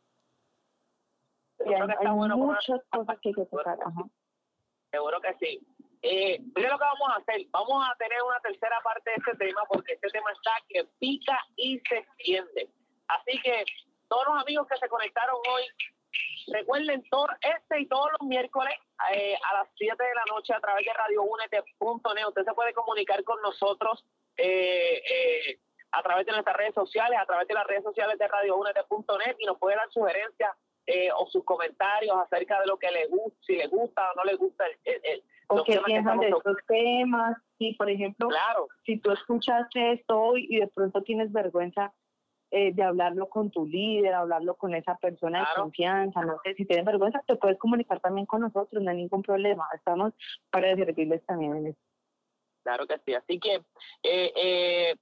[1.66, 3.78] Y hay, creo que está hay bueno para- muchas cosas que hay que tocar.
[3.86, 4.04] Ajá.
[4.92, 5.60] Seguro que sí.
[6.04, 7.48] Eh, mira lo que vamos a hacer.
[7.50, 11.38] Vamos a tener una tercera parte de este tema porque este tema está que pica
[11.58, 12.70] y se extiende.
[13.08, 13.66] Así que
[14.08, 15.64] todos los amigos que se conectaron hoy,
[16.54, 18.74] recuerden todo este y todos los miércoles
[19.14, 22.28] eh, a las 7 de la noche a través de radioúnete.net.
[22.28, 24.06] Usted se puede comunicar con nosotros
[24.38, 25.60] eh, eh,
[25.92, 29.46] a través de nuestras redes sociales, a través de las redes sociales de radioúnete.net y
[29.46, 30.52] nos puede dar sugerencias
[30.88, 34.24] eh, o sus comentarios acerca de lo que le gusta, si le gusta o no
[34.24, 37.38] le gusta el, el- el- O qué piensan de estos temas.
[37.58, 41.94] Y, por ejemplo, Claro, si tú escuchaste esto hoy y de pronto tienes vergüenza
[42.58, 46.64] eh, de hablarlo con tu líder, hablarlo con esa persona de confianza, no sé, si
[46.64, 50.14] tienes vergüenza, te puedes comunicar también con nosotros, no hay ningún problema, estamos
[50.52, 51.80] para servirles también en eso.
[52.64, 53.14] Claro que sí.
[53.14, 53.56] Así que
[54.04, 54.96] eh, eh,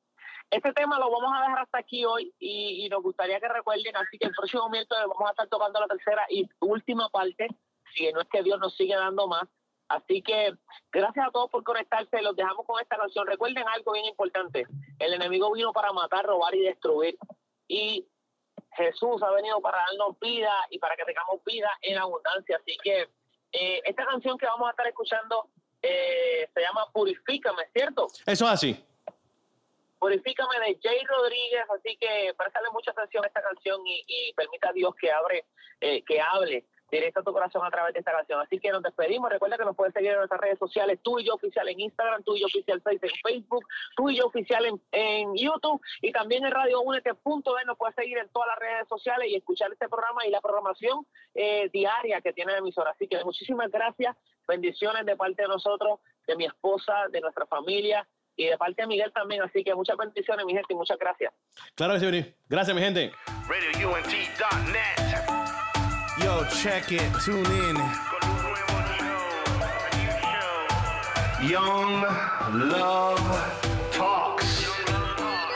[0.49, 3.95] este tema lo vamos a dejar hasta aquí hoy y, y nos gustaría que recuerden,
[3.97, 7.49] así que el próximo miércoles vamos a estar tocando la tercera y última parte,
[7.93, 9.47] si no es que Dios nos sigue dando más.
[9.89, 10.55] Así que
[10.91, 13.27] gracias a todos por conectarse, los dejamos con esta canción.
[13.27, 14.65] Recuerden algo bien importante,
[14.97, 17.15] el enemigo vino para matar, robar y destruir.
[17.67, 18.07] Y
[18.75, 22.57] Jesús ha venido para darnos vida y para que tengamos vida en abundancia.
[22.57, 23.09] Así que
[23.51, 25.49] eh, esta canción que vamos a estar escuchando
[25.81, 28.07] eh, se llama Purifícame, ¿cierto?
[28.25, 28.85] Eso es así.
[29.99, 34.69] Purifícame de Jay Rodríguez, así que prestarle mucha atención a esta canción y, y permita
[34.69, 35.45] a Dios que abre,
[35.79, 38.39] eh, que hable directo a tu corazón a través de esta canción.
[38.39, 39.29] Así que nos despedimos.
[39.29, 42.23] Recuerda que nos puedes seguir en nuestras redes sociales, tú y yo oficial en Instagram,
[42.23, 43.65] tú y yo oficial en Facebook,
[43.95, 48.17] tú y yo oficial en, en YouTube y también en Radio Únete.de nos puedes seguir
[48.17, 52.33] en todas las redes sociales y escuchar este programa y la programación eh, diaria que
[52.33, 52.91] tiene la emisora.
[52.91, 54.15] Así que muchísimas gracias,
[54.47, 58.87] bendiciones de parte de nosotros, de mi esposa, de nuestra familia y de parte de
[58.87, 59.41] Miguel también.
[59.41, 61.33] Así que muchas bendiciones, mi gente, y muchas gracias.
[61.75, 62.35] Claro que sí.
[62.47, 63.11] Gracias, mi gente.
[66.19, 67.75] Yo, check it, tune in.
[67.75, 71.49] Con un nuevo show, a new show.
[71.49, 72.01] Young
[72.69, 73.19] Love
[73.91, 74.67] Talks.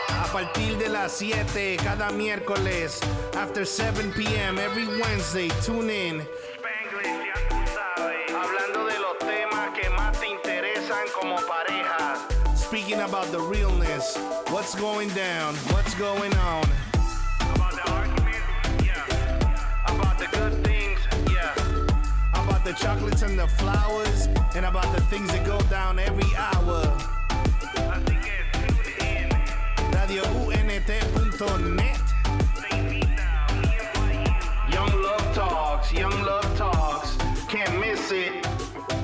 [0.10, 3.00] A partir de las 7, cada miércoles,
[3.36, 6.22] after 7 p.m., every Wednesday, tune in.
[6.22, 8.32] Spanglish, ya tú sabes.
[8.32, 12.18] Hablando de los temas que más te interesan como pareja.
[12.56, 14.18] Speaking about the realness,
[14.50, 16.66] what's going down, what's going on.
[20.38, 21.00] Good things,
[21.32, 21.54] yeah.
[22.34, 26.82] About the chocolates and the flowers, and about the things that go down every hour.
[27.94, 29.30] Así que tune in.
[32.72, 34.74] Invite you.
[34.74, 37.18] Young Love Talks, Young Love Talks.
[37.48, 38.32] Can't miss it.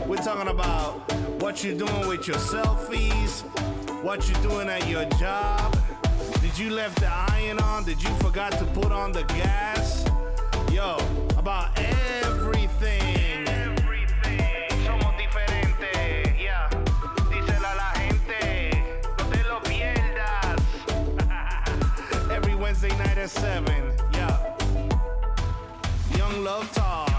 [0.08, 1.12] We're talking about
[1.42, 3.44] what you're doing with your selfies,
[4.04, 5.76] what you're doing at your job.
[6.42, 7.84] Did you left the iron on?
[7.86, 10.06] Did you forgot to put on the gas?
[10.74, 10.98] Yo,
[11.38, 13.48] about everything.
[13.48, 14.70] Everything.
[14.84, 16.68] Somos diferentes, yeah.
[17.30, 18.84] Díselo a la gente,
[19.20, 20.58] no te lo pierdas.
[22.32, 23.94] Every Wednesday night at 7.
[24.14, 24.36] Yeah.
[26.18, 27.13] Young Love Talk.